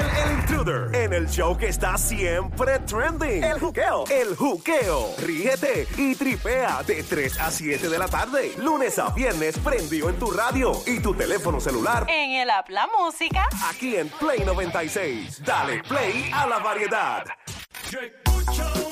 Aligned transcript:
el 0.00 0.32
intruder, 0.38 0.94
en 0.94 1.12
el 1.12 1.28
show 1.28 1.56
que 1.56 1.68
está 1.68 1.96
siempre 1.98 2.78
trending. 2.80 3.44
El 3.44 3.58
juqueo, 3.58 4.04
el 4.08 4.36
juqueo. 4.36 5.14
Ríete 5.18 5.86
y 5.96 6.14
tripea 6.14 6.82
de 6.86 7.02
3 7.02 7.40
a 7.40 7.50
7 7.50 7.88
de 7.88 7.98
la 7.98 8.08
tarde. 8.08 8.52
Lunes 8.58 8.98
a 8.98 9.10
viernes 9.10 9.58
prendido 9.58 10.08
en 10.08 10.16
tu 10.16 10.30
radio 10.30 10.72
y 10.86 11.00
tu 11.00 11.14
teléfono 11.14 11.60
celular. 11.60 12.06
En 12.08 12.32
el 12.32 12.50
app 12.50 12.68
La 12.68 12.88
Música. 12.98 13.48
Aquí 13.68 13.96
en 13.96 14.08
Play 14.08 14.44
96. 14.44 15.42
Dale 15.44 15.82
play 15.82 16.30
a 16.32 16.46
la 16.46 16.58
variedad. 16.58 17.24
Yo 17.90 17.98
escucho 18.00 18.89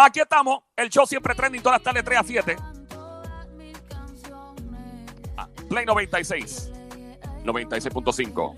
Aquí 0.00 0.20
estamos, 0.20 0.60
el 0.76 0.88
show 0.90 1.04
siempre 1.06 1.34
trending 1.34 1.60
todas 1.60 1.80
las 1.80 1.82
tardes 1.82 2.04
3 2.04 2.18
a 2.20 2.22
7. 2.22 2.56
Ah, 5.36 5.48
Play 5.68 5.84
96. 5.84 6.70
96.5. 7.44 8.54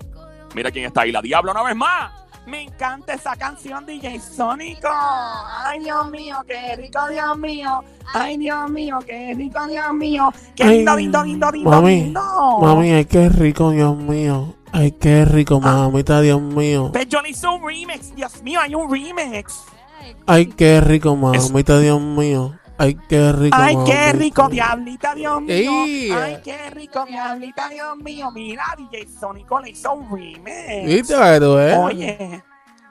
Mira 0.53 0.69
quién 0.69 0.85
está 0.85 1.01
ahí, 1.01 1.11
la 1.11 1.19
Diablo 1.19 1.51
una 1.51 1.63
vez 1.63 1.75
más. 1.75 2.11
Me 2.45 2.61
encanta 2.63 3.13
esa 3.15 3.35
canción 3.35 3.87
DJ 3.87 4.19
Sónico. 4.19 4.87
Ay, 4.91 5.79
Dios 5.79 6.11
mío, 6.11 6.37
qué 6.47 6.75
rico, 6.75 7.07
Dios 7.09 7.37
mío. 7.39 7.83
Ay, 8.13 8.37
Dios 8.37 8.69
mío, 8.69 8.99
qué 9.07 9.33
rico, 9.35 9.65
Dios 9.67 9.93
mío. 9.93 10.31
Qué 10.55 10.65
lindo, 10.65 10.95
lindo, 10.95 11.23
lindo, 11.23 11.51
lindo, 11.51 11.69
Mami, 11.71 12.03
lindo. 12.03 12.59
mami, 12.61 12.91
ay, 12.91 13.05
qué 13.05 13.29
rico, 13.29 13.71
Dios 13.71 13.95
mío. 13.97 14.55
Ay, 14.71 14.91
qué 14.91 15.25
rico, 15.25 15.59
Ah. 15.63 15.89
mamita, 15.89 16.21
Dios 16.21 16.39
mío. 16.41 16.91
Pero 16.93 17.05
yo 17.09 17.21
le 17.23 17.29
hice 17.29 17.47
un 17.47 17.65
remix. 17.67 18.15
Dios 18.15 18.41
mío, 18.43 18.59
hay 18.59 18.75
un 18.75 18.91
remix. 18.91 19.63
Ay, 20.25 20.45
qué 20.47 20.81
rico, 20.81 21.15
mamita, 21.15 21.79
Dios 21.79 22.01
mío. 22.01 22.57
Ay, 22.77 22.97
qué 23.07 23.31
rico, 23.31 23.55
Ay, 23.59 23.75
qué 23.85 23.93
mamita. 23.93 24.11
rico, 24.13 24.49
diablita, 24.49 25.13
Dios 25.15 25.41
mío. 25.41 25.53
Ey. 25.53 26.11
Ay, 26.11 26.37
qué 26.43 26.69
rico, 26.71 27.05
diablita, 27.05 27.69
Dios 27.69 27.97
mío. 27.97 28.31
Mira, 28.31 28.63
DJ 28.77 29.07
Sónico 29.19 29.59
le 29.59 29.69
hizo 29.71 29.93
un 29.93 30.09
remix. 30.09 30.85
¿Viste, 30.85 31.15
veas? 31.15 31.79
Oye, 31.79 32.43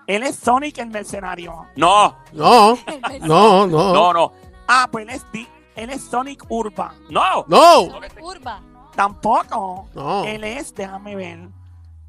él 0.06 0.22
es 0.22 0.36
Sonic 0.36 0.78
el 0.78 0.90
mercenario. 0.90 1.66
No, 1.76 2.16
No, 2.32 2.78
no, 3.22 3.66
no. 3.66 3.92
no, 3.92 4.12
no, 4.12 4.32
Ah, 4.68 4.88
pues 4.90 5.08
él 5.08 5.14
es, 5.14 5.26
él 5.74 5.90
es 5.90 6.02
Sonic 6.02 6.44
Urban. 6.48 6.92
no. 7.08 7.44
No, 7.48 7.82
Urba. 8.22 8.60
Tampoco. 8.94 9.88
no. 9.94 10.24
Él 10.24 10.44
es, 10.44 10.74
déjame 10.74 11.16
ver. 11.16 11.38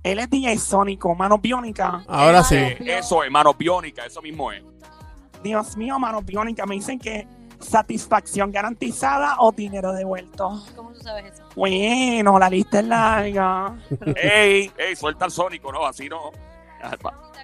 Él 0.03 0.19
es 0.19 0.29
DJ 0.29 0.57
Sónico, 0.57 1.13
mano 1.15 1.37
biónica. 1.37 2.03
Ahora 2.07 2.43
sí. 2.43 2.55
Eh, 2.55 2.77
eso, 2.99 3.23
hermano, 3.23 3.53
biónica, 3.53 4.05
eso 4.05 4.21
mismo 4.21 4.51
es. 4.51 4.63
Dios 5.43 5.77
mío, 5.77 5.99
mano 5.99 6.21
biónica. 6.21 6.65
Me 6.65 6.75
dicen 6.75 6.99
que 6.99 7.27
satisfacción 7.59 8.51
garantizada 8.51 9.35
o 9.39 9.51
dinero 9.51 9.93
devuelto. 9.93 10.63
¿Cómo 10.75 10.91
tú 10.91 11.01
sabes 11.01 11.33
eso? 11.33 11.43
Bueno, 11.55 12.39
la 12.39 12.49
lista 12.49 12.79
es 12.79 12.85
larga. 12.85 13.75
ey, 14.15 14.71
ey, 14.77 14.95
suelta 14.95 15.25
el 15.25 15.31
sónico, 15.31 15.71
no, 15.71 15.85
así 15.85 16.09
no. 16.09 16.31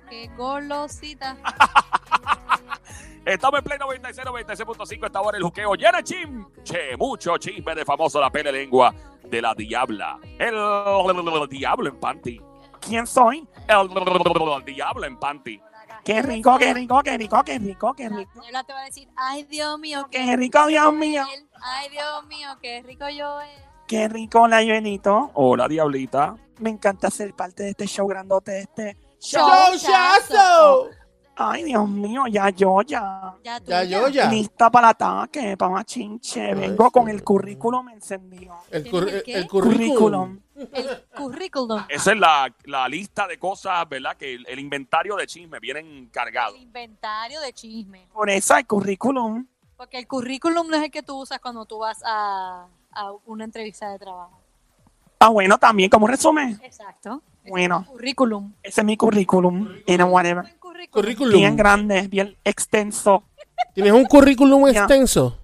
Qué 0.10 0.30
golosita. 0.38 1.38
Estamos 3.26 3.60
en 3.60 3.64
Play 3.66 3.78
96, 3.78 4.28
96.5. 4.28 5.06
Esta 5.06 5.22
hora 5.22 5.38
el 5.38 5.44
juqueo 5.44 5.76
llena 5.76 5.98
de 5.98 6.04
chinche. 6.04 6.96
Mucho 6.98 7.38
chisme 7.38 7.76
de 7.76 7.84
famoso 7.84 8.22
la 8.22 8.30
pele 8.30 8.52
lengua 8.54 8.94
de 9.30 9.42
la 9.42 9.54
diabla. 9.54 10.18
El, 10.40 10.56
diablo 11.50 11.90
en 11.90 12.00
panty. 12.00 12.42
¿Quién 12.80 13.06
soy? 13.06 13.46
El, 13.68 13.90
diablo 14.66 15.06
en 15.06 15.20
panty. 15.20 15.60
Qué 16.08 16.22
rico, 16.22 16.58
qué 16.58 16.74
rico, 16.74 17.02
qué 17.04 17.18
rico, 17.18 17.44
qué 17.44 17.60
rico, 17.60 17.94
qué 17.94 18.08
rico. 18.08 18.40
Diabla 18.40 18.64
te 18.64 18.72
va 18.72 18.80
a 18.80 18.86
decir, 18.86 19.10
ay 19.18 19.44
Dios 19.44 19.78
mío, 19.78 20.08
Qué 20.10 20.38
rico, 20.38 20.66
Dios 20.68 20.94
mío. 20.94 21.26
Ay 21.62 21.90
Dios 21.90 22.26
mío, 22.28 22.48
qué 22.62 22.82
rico 22.82 23.10
yo 23.10 23.42
es. 23.42 23.62
Qué 23.90 24.08
rico, 24.08 24.48
la 24.48 24.64
Joelito. 24.64 25.32
Hola, 25.34 25.68
diablita. 25.68 26.38
Me 26.60 26.70
encanta 26.70 27.12
ser 27.12 27.34
parte 27.34 27.64
de 27.64 27.70
este 27.72 27.88
show 27.88 28.08
grandote, 28.08 28.52
de 28.54 28.62
este. 28.62 28.98
¡Showchazo! 29.20 30.92
Ay, 31.40 31.66
Dios 31.66 31.88
mío, 31.88 32.24
ya 32.28 32.50
yo, 32.50 32.82
ya. 32.82 33.36
Ya, 33.44 33.60
tú, 33.60 33.70
Ya, 33.70 33.84
yo, 33.84 34.08
ya. 34.08 34.28
Lista 34.30 34.72
para 34.72 34.88
el 34.88 34.92
ataque, 34.92 35.56
para 35.56 35.72
machinche. 35.72 36.56
Vengo 36.56 36.90
con 36.90 37.08
el 37.10 37.24
currículum 37.24 37.90
encendido. 37.90 38.56
El, 38.72 38.84
¿Tienes 38.84 39.04
curr- 39.04 39.24
el 39.28 39.36
el 39.36 39.48
currículum. 39.48 40.40
El 40.56 41.04
currículum. 41.16 41.84
Esa 41.90 42.12
es 42.14 42.18
la, 42.18 42.52
la 42.66 42.90
lista 42.90 43.28
de 43.28 43.38
cosas, 43.38 43.88
¿verdad? 43.88 44.18
Que 44.18 44.34
el, 44.34 44.48
el 44.48 44.58
inventario 44.60 45.16
de 45.16 45.28
chisme 45.28 45.60
vienen 45.60 46.08
cargado. 46.12 46.56
El 46.56 46.64
inventario 46.64 47.40
de 47.42 47.54
chisme. 47.54 48.08
Por 48.12 48.32
eso 48.32 48.56
el 48.58 48.66
currículum. 48.66 49.46
Porque 49.76 50.00
el 50.00 50.08
currículum 50.08 50.68
no 50.68 50.76
es 50.78 50.84
el 50.86 50.90
que 50.92 51.04
tú 51.04 51.22
usas 51.22 51.40
cuando 51.40 51.66
tú 51.66 51.78
vas 51.78 52.02
a, 52.04 52.66
a 52.92 53.12
una 53.28 53.44
entrevista 53.44 53.92
de 53.92 54.00
trabajo. 54.00 54.40
Ah, 55.20 55.30
bueno, 55.30 55.60
también 55.60 55.90
como 55.90 56.08
resumen. 56.08 56.60
Exacto. 56.64 57.22
Bueno. 57.48 57.86
currículum. 57.88 58.52
Ese 58.62 58.82
es 58.82 58.86
mi 58.86 58.98
currículum. 58.98 59.70
No 59.98 60.06
whatever. 60.08 60.57
Buen 60.78 60.90
currículum. 60.90 60.92
Currículum. 60.92 61.34
Bien 61.40 61.58
grande, 61.58 62.08
bien 62.08 62.38
extenso. 62.44 63.24
¿Tienes 63.74 63.94
un 63.94 64.06
currículum 64.06 64.68
extenso? 64.68 65.38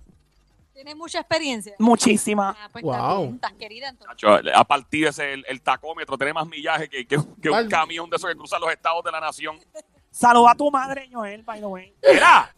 Tienes 0.74 0.96
mucha 0.96 1.20
experiencia. 1.20 1.74
Muchísima. 1.80 2.56
Ah, 2.60 2.70
pues 2.72 2.84
Wow. 2.84 2.94
está 2.94 3.18
bien, 3.18 3.36
estás 3.36 3.54
querida 3.54 3.90
entonces. 3.90 4.24
Nacho, 4.24 4.50
A 4.56 4.64
partir 4.64 5.04
de 5.06 5.10
ese, 5.10 5.34
el, 5.34 5.46
el 5.48 5.62
tacómetro 5.62 6.18
tiene 6.18 6.34
más 6.34 6.46
millaje 6.48 6.88
que, 6.90 7.08
que- 7.08 7.18
que 7.42 7.50
un 7.50 7.68
camión 7.70 8.10
de 8.10 8.18
esos 8.18 8.30
que 8.30 8.36
cruzan 8.36 8.62
los 8.62 8.72
estados 8.72 9.04
de 9.04 9.12
la 9.12 9.20
nación. 9.20 9.58
Saluda 10.12 10.52
a 10.52 10.56
tu 10.56 10.70
madre, 10.70 11.10
Joel, 11.12 11.42
by 11.42 11.60
the 11.60 11.66
way. 11.66 11.94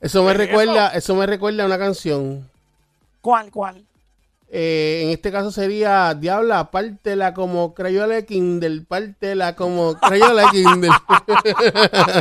Eso 0.01 0.23
me 0.23 0.35
¿qué 0.35 0.43
es 0.43 0.47
recuerda, 0.49 0.89
eso 0.89 1.15
me 1.15 1.25
recuerda 1.25 1.63
a 1.63 1.65
una 1.67 1.77
canción. 1.77 2.49
¿Cuál, 3.21 3.49
cuál? 3.51 3.85
Eh, 4.57 5.01
en 5.03 5.09
este 5.09 5.33
caso 5.33 5.51
sería 5.51 6.13
Diabla, 6.13 6.71
pártela 6.71 7.33
como 7.33 7.73
Crayola 7.73 8.21
Kindle, 8.21 8.85
pártela 8.87 9.53
como 9.53 9.95
Crayola 9.95 10.49
Kindle. 10.51 10.91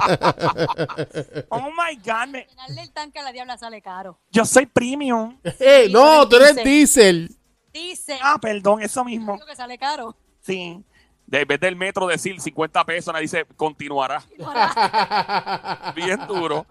Oh 1.49 1.71
my 1.71 1.97
God. 2.05 2.29
me- 2.29 2.47
Llenarle 2.49 2.83
el 2.83 2.93
tanque 2.93 3.19
a 3.19 3.23
la 3.23 3.33
diabla 3.33 3.59
sale 3.59 3.81
caro. 3.81 4.19
Yo 4.31 4.45
soy 4.45 4.67
premium. 4.67 5.39
Eh, 5.61 5.89
no, 5.91 6.29
tú 6.29 6.37
eres 6.37 6.57
Diesel. 6.57 7.31
Dice 7.73 8.19
Ah, 8.23 8.39
perdón, 8.41 8.83
eso 8.83 9.05
mismo. 9.05 9.39
que 9.47 9.57
sale 9.57 9.79
caro. 9.79 10.17
Sí. 10.41 10.83
de 11.27 11.41
en 11.41 11.49
vez 11.49 11.61
del 11.61 11.77
metro 11.77 12.07
decir 12.07 12.41
50 12.41 12.85
pesos, 12.85 13.13
nadie 13.13 13.23
dice 13.23 13.47
continuará. 13.57 14.23
Bien 15.95 16.21
duro. 16.27 16.67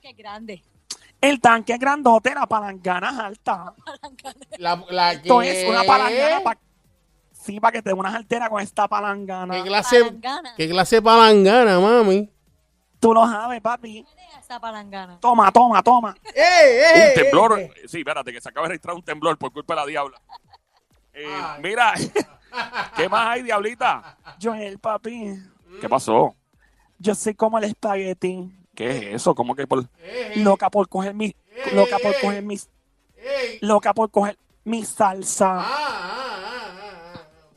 Qué 0.00 0.12
grande. 0.12 0.62
El 1.20 1.40
tanque 1.40 1.74
es 1.74 1.78
grandote, 1.78 2.34
la 2.34 2.46
palangana 2.46 3.10
es 3.10 3.18
alta. 3.18 3.74
La, 4.58 4.82
la 4.90 5.12
Esto 5.12 5.40
que- 5.40 5.62
es 5.64 5.68
una 5.68 5.84
palangana 5.84 6.40
para... 6.42 6.60
Sí, 7.32 7.58
para 7.58 7.72
que 7.72 7.82
te 7.82 7.90
dé 7.90 7.94
una 7.94 8.14
altera 8.14 8.50
con 8.50 8.60
esta 8.60 8.86
palangana. 8.86 9.54
¿Qué 9.54 9.62
clase, 9.62 9.98
Palangana. 10.04 10.54
¿Qué 10.56 10.68
clase 10.68 10.96
de 10.96 11.02
palangana, 11.02 11.80
mami? 11.80 12.30
Tú 13.00 13.14
lo 13.14 13.26
sabes, 13.26 13.62
papi. 13.62 14.06
Esa 14.38 14.60
palangana. 14.60 15.18
Toma, 15.20 15.50
toma, 15.50 15.82
toma. 15.82 16.14
Un 16.24 17.14
temblor. 17.14 17.58
Sí, 17.88 17.98
espérate, 18.00 18.30
que 18.32 18.40
se 18.42 18.48
acaba 18.50 18.66
de 18.66 18.72
registrar 18.72 18.94
un 18.94 19.02
temblor 19.02 19.38
por 19.38 19.52
culpa 19.52 19.74
de 19.74 19.80
la 19.80 19.86
diabla. 19.86 20.20
Eh, 21.14 21.26
mira, 21.62 21.94
¿qué 22.96 23.08
más 23.08 23.28
hay, 23.28 23.42
diablita? 23.42 24.18
Joel, 24.40 24.78
papi. 24.78 25.34
¿Qué 25.80 25.88
pasó? 25.88 26.34
Yo 26.98 27.14
soy 27.14 27.34
como 27.34 27.56
el 27.58 27.64
espagueti. 27.64 28.52
¿Qué 28.80 28.88
es 29.10 29.16
eso? 29.16 29.34
¿Cómo 29.34 29.54
que 29.54 29.66
por.? 29.66 29.84
Loca 30.36 30.70
por 30.70 30.88
coger 30.88 31.12
mi... 31.12 31.36
Loca 31.74 31.98
por 31.98 32.18
coger 32.18 32.42
mis... 32.42 32.66
Loca 33.60 33.92
por 33.92 34.10
coger 34.10 34.38
mi 34.64 34.86
salsa. 34.86 35.62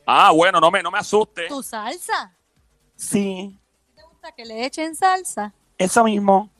Ah, 0.06 0.30
bueno, 0.34 0.60
no 0.60 0.70
me, 0.70 0.82
no 0.82 0.90
me 0.90 0.98
asuste. 0.98 1.46
¿Tu 1.48 1.62
salsa? 1.62 2.34
Sí, 2.94 3.58
¿Te 3.96 4.02
gusta 4.02 4.32
que 4.32 4.44
le 4.44 4.66
echen 4.66 4.94
salsa? 4.94 5.54
eso 5.78 6.04
mismo. 6.04 6.50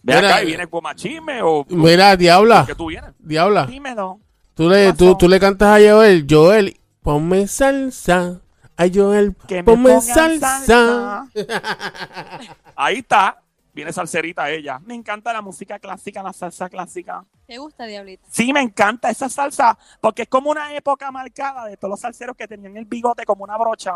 Ve 0.00 0.14
Mira, 0.14 0.28
acá 0.28 0.42
y 0.44 0.46
viene 0.46 0.68
con 0.68 0.84
machisme 0.84 1.42
o. 1.42 1.66
Mira, 1.68 2.16
Diabla, 2.16 2.66
¿Qué 2.68 2.76
tú 2.76 2.86
vienes? 2.86 3.10
Diabla. 3.18 3.66
Dímelo. 3.66 4.20
Tú 4.54 4.68
le, 4.68 4.92
¿Qué 4.92 4.92
tú, 4.92 5.16
tú 5.16 5.28
le 5.28 5.40
cantas 5.40 5.70
a 5.70 5.90
Joel, 5.90 6.24
Joel, 6.30 6.78
ponme 7.02 7.48
salsa. 7.48 8.42
Ay, 8.76 8.92
Joel, 8.94 9.34
Que 9.48 9.56
me 9.56 9.64
ponme 9.64 10.00
salsa. 10.00 10.64
salsa. 10.64 11.28
Ahí 12.76 12.98
está. 12.98 13.42
Viene 13.78 13.92
salserita 13.92 14.50
ella. 14.50 14.80
Me 14.80 14.92
encanta 14.96 15.32
la 15.32 15.40
música 15.40 15.78
clásica, 15.78 16.20
la 16.20 16.32
salsa 16.32 16.68
clásica. 16.68 17.24
¿Te 17.46 17.58
gusta, 17.58 17.84
Diablita? 17.86 18.26
Sí, 18.28 18.52
me 18.52 18.60
encanta 18.60 19.08
esa 19.08 19.28
salsa, 19.28 19.78
porque 20.00 20.22
es 20.22 20.28
como 20.28 20.50
una 20.50 20.74
época 20.74 21.12
marcada 21.12 21.64
de 21.66 21.76
todos 21.76 21.90
los 21.92 22.00
salseros 22.00 22.36
que 22.36 22.48
tenían 22.48 22.76
el 22.76 22.86
bigote 22.86 23.24
como 23.24 23.44
una 23.44 23.56
brocha. 23.56 23.94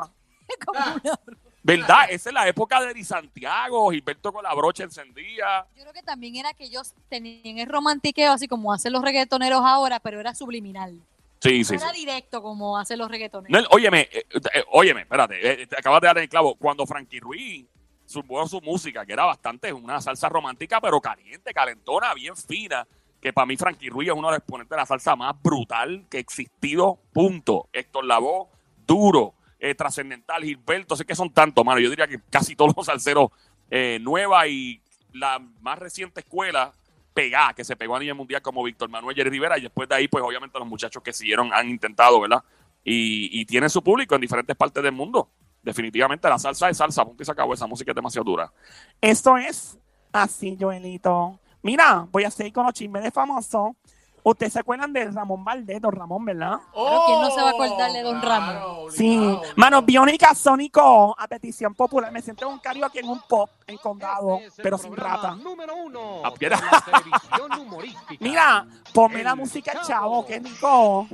Como 0.64 0.78
una- 0.78 1.18
¿Verdad? 1.64 2.04
Esa 2.10 2.30
es 2.30 2.32
la 2.34 2.46
época 2.46 2.80
de 2.80 2.94
Di 2.94 3.02
Santiago, 3.02 3.90
Gilberto 3.90 4.32
con 4.32 4.44
la 4.44 4.54
brocha 4.54 4.84
encendida. 4.84 5.66
Yo 5.74 5.82
creo 5.82 5.92
que 5.92 6.02
también 6.04 6.36
era 6.36 6.52
que 6.54 6.62
ellos 6.66 6.94
tenían 7.08 7.58
el 7.58 7.68
romantiqueo 7.68 8.30
así 8.30 8.46
como 8.46 8.72
hacen 8.72 8.92
los 8.92 9.02
reggaetoneros 9.02 9.62
ahora, 9.64 9.98
pero 9.98 10.20
era 10.20 10.32
subliminal. 10.32 10.92
Sí, 11.40 11.58
No 11.58 11.64
sí, 11.64 11.64
sí. 11.64 11.74
era 11.74 11.90
directo 11.90 12.40
como 12.40 12.78
hacen 12.78 12.98
los 12.98 13.08
reggaetoneros. 13.10 13.62
No, 13.62 13.68
óyeme, 13.74 14.02
eh, 14.12 14.24
eh, 14.54 14.64
óyeme, 14.70 15.00
espérate, 15.00 15.62
eh, 15.62 15.66
te 15.66 15.76
acabas 15.76 16.00
de 16.02 16.06
dar 16.06 16.18
el 16.18 16.28
clavo. 16.28 16.54
Cuando 16.54 16.86
Frankie 16.86 17.18
Ruiz 17.18 17.66
su 18.12 18.60
música, 18.60 19.04
que 19.06 19.12
era 19.12 19.24
bastante 19.24 19.72
una 19.72 20.00
salsa 20.00 20.28
romántica, 20.28 20.80
pero 20.80 21.00
caliente, 21.00 21.52
calentona, 21.52 22.14
bien 22.14 22.36
fina, 22.36 22.86
que 23.20 23.32
para 23.32 23.46
mí 23.46 23.56
Frankie 23.56 23.88
Ruiz 23.88 24.08
es 24.08 24.14
uno 24.14 24.28
de 24.28 24.32
los 24.32 24.38
exponentes 24.38 24.70
de 24.70 24.76
la 24.76 24.86
salsa 24.86 25.16
más 25.16 25.34
brutal 25.42 26.06
que 26.10 26.18
ha 26.18 26.20
existido, 26.20 26.98
punto. 27.12 27.68
Héctor 27.72 28.04
Lavoe, 28.04 28.48
duro, 28.86 29.34
eh, 29.58 29.74
trascendental, 29.74 30.42
Gilberto, 30.42 30.96
sé 30.96 31.04
que 31.04 31.14
son 31.14 31.30
tantos, 31.30 31.64
mano. 31.64 31.78
Yo 31.80 31.88
diría 31.88 32.08
que 32.08 32.20
casi 32.30 32.56
todos 32.56 32.74
los 32.76 32.86
salseros 32.86 33.30
eh, 33.70 33.98
nueva 34.00 34.48
y 34.48 34.80
la 35.12 35.38
más 35.60 35.78
reciente 35.78 36.20
escuela 36.20 36.72
pegada, 37.14 37.54
que 37.54 37.64
se 37.64 37.76
pegó 37.76 37.96
a 37.96 38.00
nivel 38.00 38.14
mundial 38.14 38.42
como 38.42 38.62
Víctor 38.64 38.88
Manuel 38.88 39.14
Jerry 39.14 39.30
Rivera, 39.30 39.58
y 39.58 39.62
después 39.62 39.88
de 39.88 39.94
ahí, 39.94 40.08
pues 40.08 40.24
obviamente 40.24 40.58
los 40.58 40.66
muchachos 40.66 41.02
que 41.02 41.12
siguieron 41.12 41.52
han 41.52 41.68
intentado, 41.68 42.20
¿verdad? 42.20 42.42
Y, 42.84 43.46
y 43.48 43.68
su 43.68 43.82
público 43.82 44.14
en 44.14 44.20
diferentes 44.20 44.56
partes 44.56 44.82
del 44.82 44.92
mundo. 44.92 45.28
Definitivamente 45.62 46.28
la 46.28 46.38
salsa 46.38 46.68
es 46.68 46.76
salsa, 46.76 47.04
punto 47.04 47.22
y 47.22 47.26
se 47.26 47.32
acabó. 47.32 47.54
Esa 47.54 47.66
música 47.66 47.92
es 47.92 47.94
demasiado 47.94 48.24
dura. 48.24 48.52
Esto 49.00 49.36
es 49.36 49.78
así, 50.12 50.56
Joelito. 50.60 51.38
Mira, 51.62 52.06
voy 52.10 52.24
a 52.24 52.30
seguir 52.30 52.52
con 52.52 52.66
los 52.66 52.74
chismes 52.74 53.02
de 53.02 53.10
famoso. 53.10 53.76
Ustedes 54.24 54.52
se 54.52 54.60
acuerdan 54.60 54.92
de 54.92 55.10
Ramón 55.10 55.44
Valdés, 55.44 55.80
don 55.80 55.92
Ramón, 55.92 56.24
¿verdad? 56.24 56.58
Pero 56.72 57.02
¿quién 57.06 57.20
no 57.20 57.30
se 57.32 57.40
va 57.42 57.48
a 57.48 57.50
acordar 57.50 57.90
de 57.92 58.02
Don 58.02 58.22
Ramón? 58.22 58.50
Claro, 58.54 58.86
Sí. 58.90 59.18
obligado. 59.18 59.42
Mano, 59.56 59.82
Biónica 59.82 60.32
Sónico, 60.34 61.16
a 61.18 61.26
petición 61.26 61.74
popular. 61.74 62.12
Me 62.12 62.22
siento 62.22 62.46
en 62.46 62.52
un 62.52 62.58
karaoke 62.60 63.00
en 63.00 63.08
un 63.08 63.20
pop, 63.28 63.50
en 63.66 63.76
condado, 63.78 64.36
Este 64.36 64.46
es 64.48 64.54
pero 64.62 64.78
sin 64.78 64.94
rata. 64.96 65.34
Número 65.34 65.74
uno. 65.74 66.22
Ah, 66.24 66.30
de 66.30 66.36
mira. 66.48 66.60
la 66.70 66.80
televisión 66.80 67.60
humorística. 67.60 68.16
Mira, 68.24 68.66
ponme 68.94 69.24
la 69.24 69.34
música, 69.34 69.72
Chavo. 69.72 69.86
chavo, 69.88 70.26
que 70.26 70.38
rico. 70.38 71.08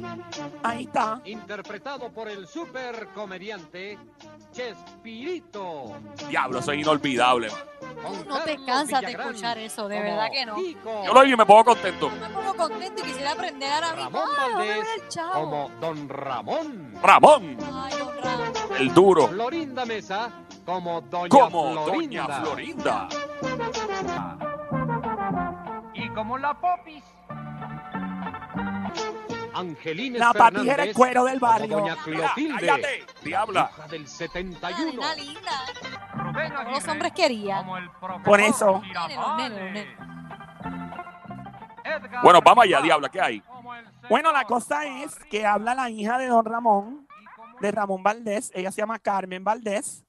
Ahí 0.63 0.85
está. 0.85 1.21
Interpretado 1.25 2.11
por 2.11 2.29
el 2.29 2.47
super 2.47 3.09
comediante 3.15 3.99
Chespirito. 4.53 5.93
Diablo, 6.29 6.59
es 6.59 6.69
inolvidable. 6.69 7.49
man. 7.49 7.59
No 8.27 8.39
te 8.45 8.65
cansas 8.65 9.01
de 9.03 9.11
escuchar 9.13 9.59
eso, 9.59 9.89
de 9.89 10.01
verdad 10.01 10.29
que 10.33 10.47
no. 10.47 10.55
Kiko. 10.57 11.05
Yo 11.05 11.13
lo 11.13 11.21
oigo 11.21 11.35
y 11.35 11.37
me 11.37 11.47
pongo 11.47 11.65
contento. 11.65 12.11
Yo 12.11 12.17
me 12.17 12.29
pongo 12.31 12.55
contento 12.55 13.03
y 13.03 13.05
quisiera 13.07 13.33
aprender 13.33 13.71
ahora 13.73 13.93
mismo. 13.95 14.11
Ramón 14.11 14.29
Ay, 14.39 14.39
voy 14.39 14.53
a 14.53 14.57
Valdés 14.59 14.85
ver 14.87 15.03
el 15.03 15.09
chavo. 15.09 15.33
como 15.33 15.71
Don 15.81 16.09
Ramón. 16.09 16.95
Ramón, 17.03 17.59
Ay, 17.75 17.99
Don 17.99 18.23
Ramón. 18.23 18.53
el 18.79 18.95
duro, 18.95 19.29
Florinda 19.29 19.85
Mesa 19.87 20.31
como 20.65 21.01
Doña 21.03 21.29
como 21.31 21.85
Florinda. 21.85 22.23
Doña 22.27 22.41
Florinda. 22.43 23.09
Y 25.95 26.09
como 26.11 26.39
la 26.39 26.55
popis. 26.55 27.05
Angelines 29.59 30.21
La 30.21 30.33
Fernández 30.33 30.55
patijera 30.55 30.85
el 30.85 30.95
cuero 30.95 31.25
del 31.25 31.39
barrio. 31.41 31.79
Doña 31.79 31.97
Clotilde. 31.97 32.55
cállate, 32.67 33.07
diabla. 33.23 33.71
Hija 33.73 33.89
del 33.89 34.01
Una 34.03 34.11
71. 34.11 34.93
nena 34.93 35.15
linda. 35.15 35.51
Rubén 36.15 36.53
los 36.73 36.89
hombres 36.89 37.13
querían. 37.13 37.59
Como 37.59 37.77
el 37.79 37.91
profesor 37.91 38.23
Por 38.23 38.41
eso. 38.41 38.83
Bueno, 42.23 42.41
vamos 42.45 42.65
allá, 42.65 42.81
diabla, 42.81 43.09
¿qué 43.09 43.21
hay? 43.21 43.43
Bueno, 44.09 44.33
la 44.33 44.45
cosa 44.45 44.87
es 45.03 45.15
que 45.31 45.45
habla 45.45 45.75
la 45.75 45.91
hija 45.91 46.19
de 46.19 46.27
don 46.27 46.45
Ramón, 46.45 47.07
de 47.61 47.71
Ramón 47.71 48.03
Valdés. 48.03 48.51
Ella 48.55 48.71
se 48.73 48.81
llama 48.81 48.99
Carmen 48.99 49.45
Valdés. 49.45 50.05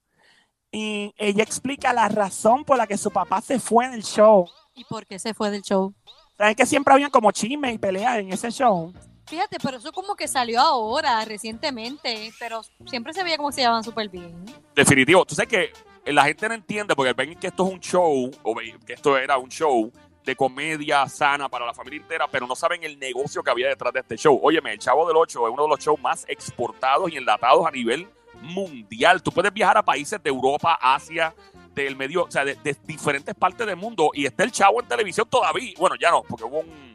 Y 0.72 1.12
ella 1.18 1.42
explica 1.42 1.92
la 1.92 2.08
razón 2.08 2.64
por 2.64 2.76
la 2.76 2.86
que 2.86 2.96
su 2.96 3.10
papá 3.10 3.40
se 3.40 3.58
fue 3.58 3.88
del 3.88 4.04
show. 4.04 4.48
¿Y 4.74 4.84
por 4.84 5.04
qué 5.04 5.18
se 5.18 5.34
fue 5.34 5.50
del 5.50 5.62
show? 5.62 5.92
¿Sabes 6.38 6.56
que 6.56 6.64
siempre 6.64 6.94
habían 6.94 7.10
como 7.10 7.32
chismes 7.32 7.74
y 7.74 7.78
peleas 7.78 8.18
en 8.18 8.32
ese 8.32 8.50
show? 8.50 8.92
Fíjate, 9.30 9.58
pero 9.62 9.76
eso 9.76 9.92
como 9.92 10.16
que 10.16 10.26
salió 10.26 10.60
ahora, 10.60 11.24
recientemente, 11.24 12.32
pero 12.40 12.62
siempre 12.84 13.12
se 13.12 13.22
veía 13.22 13.36
como 13.36 13.52
se 13.52 13.60
llevaban 13.60 13.84
súper 13.84 14.08
bien. 14.08 14.44
Definitivo. 14.74 15.24
Tú 15.24 15.36
sabes 15.36 15.48
que 15.48 15.72
la 16.12 16.24
gente 16.24 16.48
no 16.48 16.54
entiende 16.54 16.96
porque 16.96 17.12
ven 17.12 17.38
que 17.38 17.46
esto 17.46 17.64
es 17.64 17.72
un 17.72 17.78
show, 17.78 18.28
o 18.42 18.56
que 18.84 18.92
esto 18.92 19.16
era 19.16 19.38
un 19.38 19.48
show 19.48 19.88
de 20.24 20.34
comedia 20.34 21.06
sana 21.06 21.48
para 21.48 21.64
la 21.64 21.72
familia 21.72 22.00
entera, 22.00 22.26
pero 22.26 22.44
no 22.48 22.56
saben 22.56 22.82
el 22.82 22.98
negocio 22.98 23.40
que 23.44 23.52
había 23.52 23.68
detrás 23.68 23.92
de 23.92 24.00
este 24.00 24.16
show. 24.16 24.36
Óyeme, 24.42 24.72
el 24.72 24.80
Chavo 24.80 25.06
del 25.06 25.16
Ocho 25.16 25.46
es 25.46 25.52
uno 25.52 25.62
de 25.62 25.68
los 25.68 25.78
shows 25.78 26.00
más 26.00 26.24
exportados 26.26 27.08
y 27.12 27.16
enlatados 27.16 27.64
a 27.64 27.70
nivel 27.70 28.08
mundial. 28.42 29.22
Tú 29.22 29.30
puedes 29.30 29.52
viajar 29.52 29.78
a 29.78 29.84
países 29.84 30.20
de 30.20 30.28
Europa, 30.28 30.76
Asia, 30.82 31.32
del 31.72 31.94
medio, 31.94 32.24
o 32.24 32.30
sea, 32.32 32.44
de, 32.44 32.56
de 32.56 32.76
diferentes 32.84 33.32
partes 33.36 33.64
del 33.64 33.76
mundo 33.76 34.10
y 34.12 34.26
está 34.26 34.42
el 34.42 34.50
Chavo 34.50 34.80
en 34.80 34.88
televisión 34.88 35.28
todavía. 35.30 35.72
Bueno, 35.78 35.94
ya 35.94 36.10
no, 36.10 36.24
porque 36.24 36.42
hubo 36.42 36.58
un 36.58 36.89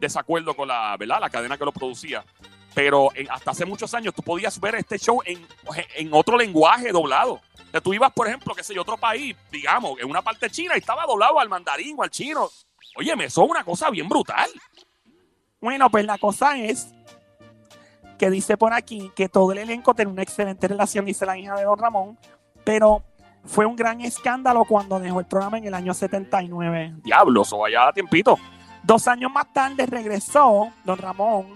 desacuerdo 0.00 0.54
con 0.54 0.68
la, 0.68 0.96
¿verdad? 0.96 1.20
La 1.20 1.30
cadena 1.30 1.56
que 1.58 1.64
lo 1.64 1.72
producía. 1.72 2.24
Pero 2.74 3.08
en- 3.14 3.30
hasta 3.30 3.50
hace 3.50 3.64
muchos 3.64 3.92
años 3.94 4.14
tú 4.14 4.22
podías 4.22 4.58
ver 4.60 4.74
este 4.76 4.98
show 4.98 5.20
en, 5.24 5.44
en 5.96 6.08
otro 6.12 6.36
lenguaje 6.36 6.92
doblado. 6.92 7.34
O 7.34 7.70
sea, 7.70 7.80
tú 7.80 7.92
ibas, 7.92 8.12
por 8.12 8.26
ejemplo, 8.28 8.54
qué 8.54 8.62
sé 8.62 8.74
yo, 8.74 8.82
otro 8.82 8.96
país, 8.96 9.36
digamos, 9.50 9.98
en 10.00 10.08
una 10.08 10.22
parte 10.22 10.48
china 10.48 10.74
y 10.76 10.78
estaba 10.78 11.04
doblado 11.06 11.38
al 11.40 11.48
mandarín 11.48 11.96
o 11.98 12.02
al 12.02 12.10
chino. 12.10 12.48
Óyeme, 12.96 13.24
eso 13.24 13.44
es 13.44 13.50
una 13.50 13.64
cosa 13.64 13.90
bien 13.90 14.08
brutal. 14.08 14.48
Bueno, 15.60 15.90
pues 15.90 16.04
la 16.06 16.18
cosa 16.18 16.56
es 16.56 16.88
que 18.18 18.30
dice 18.30 18.56
por 18.56 18.72
aquí 18.72 19.10
que 19.14 19.28
todo 19.28 19.52
el 19.52 19.58
elenco 19.58 19.94
tenía 19.94 20.12
una 20.12 20.22
excelente 20.22 20.66
relación, 20.68 21.04
dice 21.04 21.26
la 21.26 21.36
hija 21.38 21.56
de 21.56 21.64
Don 21.64 21.78
Ramón, 21.78 22.18
pero 22.64 23.04
fue 23.44 23.66
un 23.66 23.76
gran 23.76 24.00
escándalo 24.00 24.64
cuando 24.64 24.98
dejó 24.98 25.20
el 25.20 25.26
programa 25.26 25.58
en 25.58 25.64
el 25.66 25.74
año 25.74 25.94
79. 25.94 26.94
Diablo, 27.02 27.42
eso 27.42 27.58
vaya 27.58 27.88
a 27.88 27.92
tiempito. 27.92 28.38
Dos 28.82 29.06
años 29.08 29.30
más 29.32 29.52
tarde 29.52 29.86
regresó 29.86 30.68
Don 30.84 30.98
Ramón, 30.98 31.46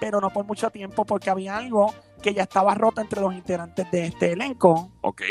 pero 0.00 0.20
no 0.20 0.30
por 0.30 0.44
mucho 0.44 0.70
tiempo 0.70 1.04
porque 1.04 1.30
había 1.30 1.56
algo 1.56 1.94
que 2.22 2.34
ya 2.34 2.42
estaba 2.42 2.74
roto 2.74 3.00
entre 3.00 3.20
los 3.20 3.32
integrantes 3.34 3.90
de 3.90 4.06
este 4.06 4.32
elenco. 4.32 4.90
Ok. 5.00 5.22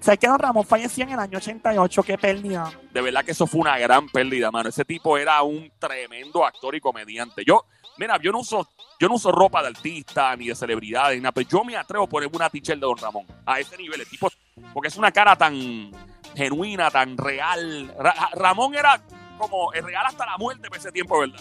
¿Sabes 0.00 0.20
que 0.20 0.28
Don 0.28 0.38
Ramón 0.38 0.64
falleció 0.64 1.04
en 1.04 1.10
el 1.12 1.18
año 1.18 1.38
88? 1.38 2.02
¡Qué 2.02 2.18
pérdida! 2.18 2.70
De 2.92 3.00
verdad 3.00 3.24
que 3.24 3.32
eso 3.32 3.46
fue 3.46 3.62
una 3.62 3.78
gran 3.78 4.08
pérdida, 4.08 4.50
mano. 4.50 4.68
Ese 4.68 4.84
tipo 4.84 5.16
era 5.18 5.42
un 5.42 5.72
tremendo 5.78 6.44
actor 6.44 6.74
y 6.74 6.80
comediante. 6.80 7.42
Yo, 7.44 7.64
mira, 7.96 8.18
yo 8.22 8.30
no 8.30 8.40
uso, 8.40 8.68
yo 9.00 9.08
no 9.08 9.14
uso 9.14 9.32
ropa 9.32 9.62
de 9.62 9.68
artista 9.68 10.36
ni 10.36 10.48
de 10.48 10.54
celebridades, 10.54 11.20
nada, 11.20 11.32
pero 11.32 11.48
yo 11.48 11.64
me 11.64 11.76
atrevo 11.76 12.04
a 12.04 12.08
ponerme 12.08 12.36
una 12.36 12.50
t-shirt 12.50 12.78
de 12.78 12.86
Don 12.86 12.98
Ramón. 12.98 13.26
A 13.46 13.58
ese 13.60 13.76
nivel, 13.78 14.00
el 14.00 14.06
tipo, 14.08 14.30
porque 14.74 14.88
es 14.88 14.96
una 14.96 15.10
cara 15.10 15.36
tan 15.36 15.90
genuina, 16.36 16.90
tan 16.90 17.16
real. 17.16 17.92
Ra- 17.98 18.28
Ramón 18.34 18.74
era 18.74 19.00
como 19.38 19.72
el 19.72 19.84
real 19.84 20.06
hasta 20.06 20.26
la 20.26 20.38
muerte 20.38 20.68
por 20.68 20.78
ese 20.78 20.92
tiempo, 20.92 21.18
¿verdad? 21.18 21.40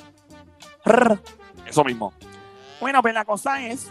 Rrr. 0.86 1.20
Eso 1.66 1.84
mismo. 1.84 2.14
Bueno, 2.82 3.02
pues 3.02 3.14
la 3.14 3.26
cosa 3.26 3.66
es, 3.66 3.90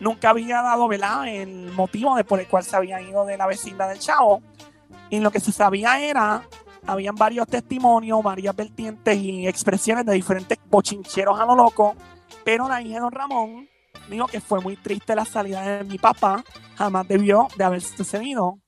nunca 0.00 0.30
había 0.30 0.62
dado, 0.62 0.88
¿verdad? 0.88 1.28
El 1.28 1.72
motivo 1.72 2.16
de 2.16 2.24
por 2.24 2.40
el 2.40 2.48
cual 2.48 2.64
se 2.64 2.76
había 2.76 3.00
ido 3.00 3.24
de 3.26 3.36
la 3.36 3.46
vecindad 3.46 3.88
del 3.88 3.98
Chavo. 3.98 4.42
Y 5.10 5.20
lo 5.20 5.30
que 5.30 5.40
se 5.40 5.52
sabía 5.52 6.00
era, 6.00 6.42
habían 6.86 7.14
varios 7.14 7.46
testimonios, 7.46 8.22
varias 8.22 8.56
vertientes 8.56 9.16
y 9.16 9.46
expresiones 9.46 10.06
de 10.06 10.14
diferentes 10.14 10.58
bochincheros 10.68 11.38
a 11.38 11.46
lo 11.46 11.54
loco. 11.54 11.94
Pero 12.44 12.68
la 12.68 12.80
hija 12.80 12.94
de 12.94 13.00
Don 13.00 13.12
Ramón 13.12 13.68
dijo 14.08 14.26
que 14.26 14.40
fue 14.40 14.60
muy 14.60 14.76
triste 14.76 15.14
la 15.14 15.24
salida 15.24 15.62
de 15.62 15.84
mi 15.84 15.98
papá, 15.98 16.44
jamás 16.76 17.06
debió 17.08 17.48
de 17.56 17.64
haber 17.64 17.80
sucedido. 17.80 18.58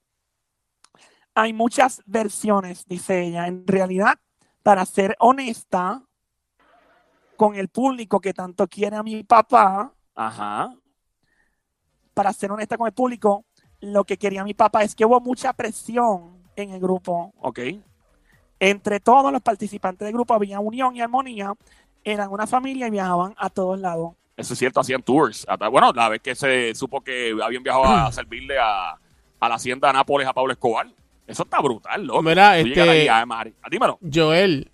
Hay 1.40 1.52
muchas 1.52 2.02
versiones, 2.04 2.84
dice 2.88 3.22
ella. 3.22 3.46
En 3.46 3.64
realidad, 3.64 4.18
para 4.64 4.84
ser 4.84 5.14
honesta 5.20 6.02
con 7.36 7.54
el 7.54 7.68
público 7.68 8.18
que 8.20 8.34
tanto 8.34 8.66
quiere 8.66 8.96
a 8.96 9.04
mi 9.04 9.22
papá, 9.22 9.92
Ajá. 10.16 10.74
para 12.12 12.32
ser 12.32 12.50
honesta 12.50 12.76
con 12.76 12.88
el 12.88 12.92
público, 12.92 13.44
lo 13.78 14.02
que 14.02 14.16
quería 14.16 14.42
mi 14.42 14.52
papá 14.52 14.82
es 14.82 14.96
que 14.96 15.04
hubo 15.04 15.20
mucha 15.20 15.52
presión 15.52 16.42
en 16.56 16.70
el 16.70 16.80
grupo. 16.80 17.32
Ok. 17.38 17.60
Entre 18.58 18.98
todos 18.98 19.30
los 19.30 19.40
participantes 19.40 20.06
del 20.06 20.14
grupo 20.14 20.34
había 20.34 20.58
unión 20.58 20.96
y 20.96 21.02
armonía. 21.02 21.54
Eran 22.02 22.32
una 22.32 22.48
familia 22.48 22.88
y 22.88 22.90
viajaban 22.90 23.36
a 23.38 23.48
todos 23.48 23.78
lados. 23.78 24.16
Eso 24.36 24.54
es 24.54 24.58
cierto, 24.58 24.80
hacían 24.80 25.04
tours. 25.04 25.46
Bueno, 25.70 25.92
la 25.92 26.08
vez 26.08 26.20
que 26.20 26.34
se 26.34 26.74
supo 26.74 27.00
que 27.00 27.32
habían 27.40 27.62
viajado 27.62 27.84
a 27.84 28.10
servirle 28.12 28.58
a, 28.58 28.98
a 29.38 29.48
la 29.48 29.54
hacienda 29.54 29.86
de 29.86 29.94
Nápoles 29.94 30.26
a 30.26 30.32
Pablo 30.32 30.52
Escobar. 30.52 30.97
Eso 31.28 31.42
está 31.44 31.60
brutal, 31.60 32.04
loco. 32.06 32.22
Mira, 32.22 32.58
Tú 32.60 32.66
este- 32.68 32.80
ahí, 32.82 33.06
ah, 33.08 33.24
Mari. 33.26 33.54
Ah, 33.62 33.68
dímelo. 33.70 33.98
Joel, 34.12 34.70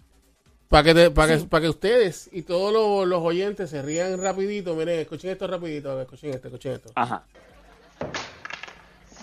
para 0.68 0.84
que, 0.84 0.94
te- 0.94 1.11
pa' 1.11 1.26
que, 1.26 1.38
Sí. 1.40 1.46
pa' 1.46 1.61
que 1.61 1.68
ustedes 1.68 2.30
y 2.32 2.42
todos 2.42 2.73
los, 2.73 3.06
los 3.08 3.20
oyentes 3.23 3.68
se 3.70 3.82
rían 3.82 4.23
rapidito, 4.23 4.75
miren, 4.75 5.00
escuchen 5.00 5.30
esto 5.30 5.46
rapidito, 5.49 5.90
a 5.90 5.94
ver, 5.96 6.04
escuchen 6.04 6.30
esto, 6.30 6.46
escuchen 6.49 6.73
esto. 6.75 6.90
Ajá. 6.94 7.25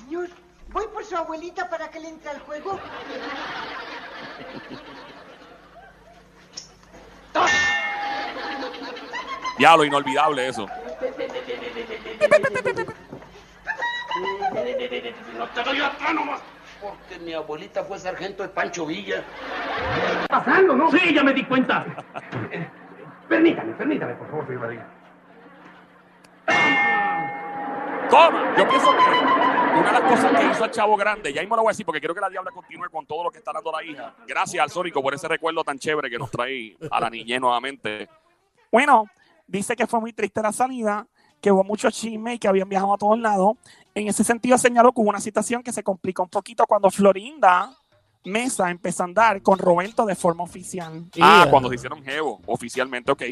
Señor, 0.05 0.27
voy 0.73 0.85
por 0.93 1.05
su 1.05 1.15
abuelita 1.15 1.69
para 1.69 1.89
que 1.89 1.99
le 2.01 2.09
entre 2.09 2.29
al 2.31 2.39
juego. 2.41 2.77
Diablo, 9.57 9.85
inolvidable 9.85 10.47
eso. 10.47 10.67
No 15.37 15.47
te 15.53 15.63
doy 15.63 15.79
atrás 15.81 16.13
nomás. 16.13 16.41
Porque 16.81 17.19
mi 17.19 17.33
abuelita 17.33 17.83
fue 17.83 17.99
sargento 17.99 18.43
de 18.43 18.49
Pancho 18.49 18.85
Villa. 18.85 19.23
pasando, 20.27 20.75
no? 20.75 20.89
Sí, 20.91 21.13
ya 21.13 21.23
me 21.23 21.33
di 21.33 21.43
cuenta. 21.43 21.85
permítame, 23.29 23.73
permítame, 23.73 24.15
por 24.15 24.29
favor, 24.29 24.47
señor 24.47 24.61
Badía. 24.61 24.87
Toma, 28.09 28.55
yo 28.57 28.67
pienso 28.67 28.91
que 28.91 29.79
una 29.79 29.85
de 29.85 29.99
las 29.99 30.01
cosas 30.01 30.39
que 30.39 30.51
hizo 30.51 30.65
el 30.65 30.71
chavo 30.71 30.97
grande, 30.97 31.31
ya 31.31 31.41
mismo 31.41 31.55
lo 31.55 31.61
voy 31.61 31.69
a 31.69 31.73
decir 31.73 31.85
porque 31.85 32.01
quiero 32.01 32.13
que 32.13 32.19
la 32.19 32.29
diabla 32.29 32.51
continúe 32.51 32.89
con 32.91 33.05
todo 33.05 33.23
lo 33.23 33.31
que 33.31 33.37
está 33.37 33.53
dando 33.53 33.71
la 33.71 33.83
hija. 33.83 34.15
Gracias 34.27 34.61
al 34.61 34.69
Sónico 34.69 35.01
por 35.01 35.13
ese 35.13 35.27
recuerdo 35.27 35.63
tan 35.63 35.79
chévere 35.79 36.09
que 36.09 36.17
nos 36.17 36.29
trae 36.29 36.75
a 36.89 36.99
la 36.99 37.09
niñez 37.09 37.39
nuevamente. 37.39 38.09
Bueno, 38.71 39.05
dice 39.47 39.75
que 39.75 39.87
fue 39.87 40.01
muy 40.01 40.13
triste 40.13 40.41
la 40.41 40.51
salida, 40.51 41.07
que 41.41 41.51
hubo 41.51 41.63
mucho 41.63 41.89
chisme 41.91 42.35
y 42.35 42.39
que 42.39 42.47
habían 42.47 42.69
viajado 42.69 42.93
a 42.93 42.97
todos 42.97 43.19
lados. 43.19 43.57
En 43.95 44.07
ese 44.07 44.23
sentido 44.23 44.57
señaló 44.57 44.91
que 44.93 45.01
hubo 45.01 45.09
una 45.09 45.19
situación 45.19 45.63
que 45.63 45.73
se 45.73 45.83
complicó 45.83 46.23
un 46.23 46.29
poquito 46.29 46.65
cuando 46.67 46.89
Florinda 46.91 47.75
Mesa 48.23 48.69
empezó 48.69 49.03
a 49.03 49.07
andar 49.07 49.41
con 49.41 49.57
Roberto 49.57 50.05
de 50.05 50.15
forma 50.15 50.43
oficial. 50.43 51.05
Ah, 51.19 51.41
Yeah. 51.43 51.49
cuando 51.49 51.69
se 51.69 51.75
hicieron 51.75 52.03
Jevo, 52.03 52.39
oficialmente, 52.45 53.11
ok. 53.11 53.23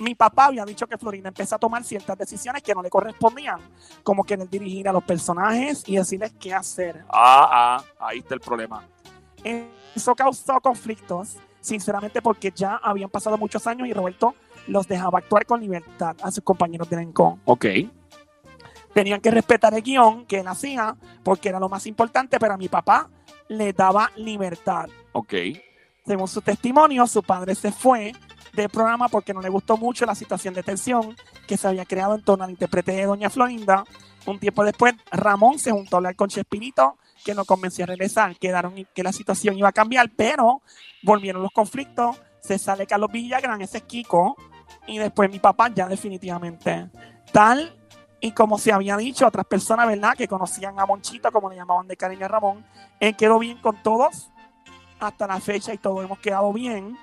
Mi 0.00 0.14
papá 0.14 0.46
había 0.46 0.64
dicho 0.64 0.86
que 0.86 0.96
Florinda 0.96 1.28
empezó 1.28 1.56
a 1.56 1.58
tomar 1.58 1.84
ciertas 1.84 2.16
decisiones 2.16 2.62
que 2.62 2.74
no 2.74 2.82
le 2.82 2.88
correspondían, 2.88 3.58
como 4.02 4.24
que 4.24 4.34
en 4.34 4.42
el 4.42 4.48
dirigir 4.50 4.88
a 4.88 4.92
los 4.92 5.04
personajes 5.04 5.82
y 5.86 5.96
decirles 5.96 6.32
qué 6.38 6.54
hacer. 6.54 7.04
Ah, 7.08 7.78
ah, 7.78 7.84
ahí 7.98 8.18
está 8.18 8.34
el 8.34 8.40
problema. 8.40 8.86
Eso 9.94 10.14
causó 10.14 10.60
conflictos, 10.60 11.36
sinceramente, 11.60 12.22
porque 12.22 12.50
ya 12.54 12.76
habían 12.76 13.10
pasado 13.10 13.36
muchos 13.36 13.66
años 13.66 13.88
y 13.88 13.92
Roberto 13.92 14.34
los 14.66 14.86
dejaba 14.86 15.18
actuar 15.18 15.46
con 15.46 15.60
libertad 15.60 16.16
a 16.22 16.30
sus 16.30 16.44
compañeros 16.44 16.88
de 16.88 16.96
elenco. 16.96 17.38
Ok. 17.44 17.66
Tenían 18.94 19.20
que 19.20 19.30
respetar 19.30 19.72
el 19.74 19.82
guion 19.82 20.26
que 20.26 20.40
él 20.40 20.48
hacía, 20.48 20.96
porque 21.22 21.48
era 21.48 21.60
lo 21.60 21.68
más 21.68 21.86
importante, 21.86 22.38
pero 22.40 22.54
a 22.54 22.56
mi 22.56 22.68
papá 22.68 23.08
le 23.48 23.72
daba 23.72 24.10
libertad. 24.16 24.88
Ok. 25.12 25.34
Según 26.04 26.28
su 26.28 26.40
testimonio, 26.40 27.06
su 27.06 27.22
padre 27.22 27.54
se 27.54 27.70
fue 27.70 28.12
del 28.52 28.68
programa 28.68 29.08
porque 29.08 29.32
no 29.32 29.40
le 29.40 29.48
gustó 29.48 29.76
mucho 29.76 30.06
la 30.06 30.14
situación 30.14 30.54
de 30.54 30.62
tensión 30.62 31.16
que 31.46 31.56
se 31.56 31.68
había 31.68 31.84
creado 31.84 32.14
en 32.14 32.22
torno 32.22 32.44
al 32.44 32.50
intérprete 32.50 32.92
de 32.92 33.06
Doña 33.06 33.30
Florinda. 33.30 33.84
Un 34.26 34.38
tiempo 34.38 34.64
después, 34.64 34.94
Ramón 35.10 35.58
se 35.58 35.70
juntó 35.70 35.96
a 35.96 35.98
hablar 35.98 36.16
con 36.16 36.28
Chespirito, 36.28 36.96
que 37.24 37.34
no 37.34 37.44
convenció 37.44 37.84
a 37.84 37.86
regresar. 37.86 38.36
Quedaron 38.36 38.74
que 38.94 39.02
la 39.02 39.12
situación 39.12 39.56
iba 39.56 39.68
a 39.68 39.72
cambiar, 39.72 40.10
pero 40.16 40.62
volvieron 41.02 41.42
los 41.42 41.52
conflictos. 41.52 42.20
Se 42.40 42.58
sale 42.58 42.86
Carlos 42.86 43.10
Villagrán, 43.12 43.60
ese 43.62 43.78
es 43.78 43.84
Kiko, 43.84 44.36
y 44.86 44.98
después 44.98 45.30
mi 45.30 45.38
papá 45.38 45.70
ya 45.74 45.86
definitivamente. 45.86 46.90
Tal 47.32 47.76
y 48.20 48.32
como 48.32 48.58
se 48.58 48.72
había 48.72 48.96
dicho, 48.96 49.26
otras 49.26 49.46
personas, 49.46 49.86
¿verdad?, 49.86 50.14
que 50.16 50.28
conocían 50.28 50.78
a 50.78 50.86
Monchito, 50.86 51.32
como 51.32 51.48
le 51.48 51.56
llamaban 51.56 51.88
de 51.88 51.96
cariño 51.96 52.26
a 52.26 52.28
Ramón, 52.28 52.64
él 53.00 53.16
quedó 53.16 53.38
bien 53.38 53.58
con 53.58 53.82
todos 53.82 54.30
hasta 54.98 55.26
la 55.26 55.40
fecha 55.40 55.72
y 55.72 55.78
todos 55.78 56.04
hemos 56.04 56.18
quedado 56.18 56.52
bien, 56.52 56.98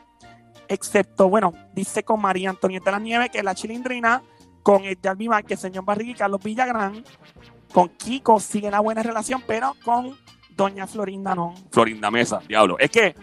excepto, 0.68 1.28
bueno, 1.28 1.54
dice 1.74 2.04
con 2.04 2.22
María 2.22 2.52
Antonieta 2.52 2.92
La 2.92 3.00
Nieve, 3.00 3.30
que 3.30 3.42
la 3.42 3.56
chilindrina, 3.56 4.22
con 4.62 4.84
Edgar 4.84 5.16
Vivar, 5.16 5.44
que 5.44 5.56
es 5.56 5.64
el 5.64 5.72
señor 5.72 5.86
Barriga 5.86 6.12
y 6.12 6.16
Carlos 6.16 6.44
Villagrán, 6.44 7.04
con 7.74 7.90
Kiko 7.90 8.40
sigue 8.40 8.70
la 8.70 8.80
buena 8.80 9.02
relación, 9.02 9.42
pero 9.48 9.74
con 9.84 10.16
Doña 10.56 10.86
Florinda 10.86 11.34
no. 11.34 11.56
Florinda 11.72 12.12
Mesa, 12.12 12.42
diablo. 12.48 12.78
Es 12.78 12.92
que, 12.92 13.16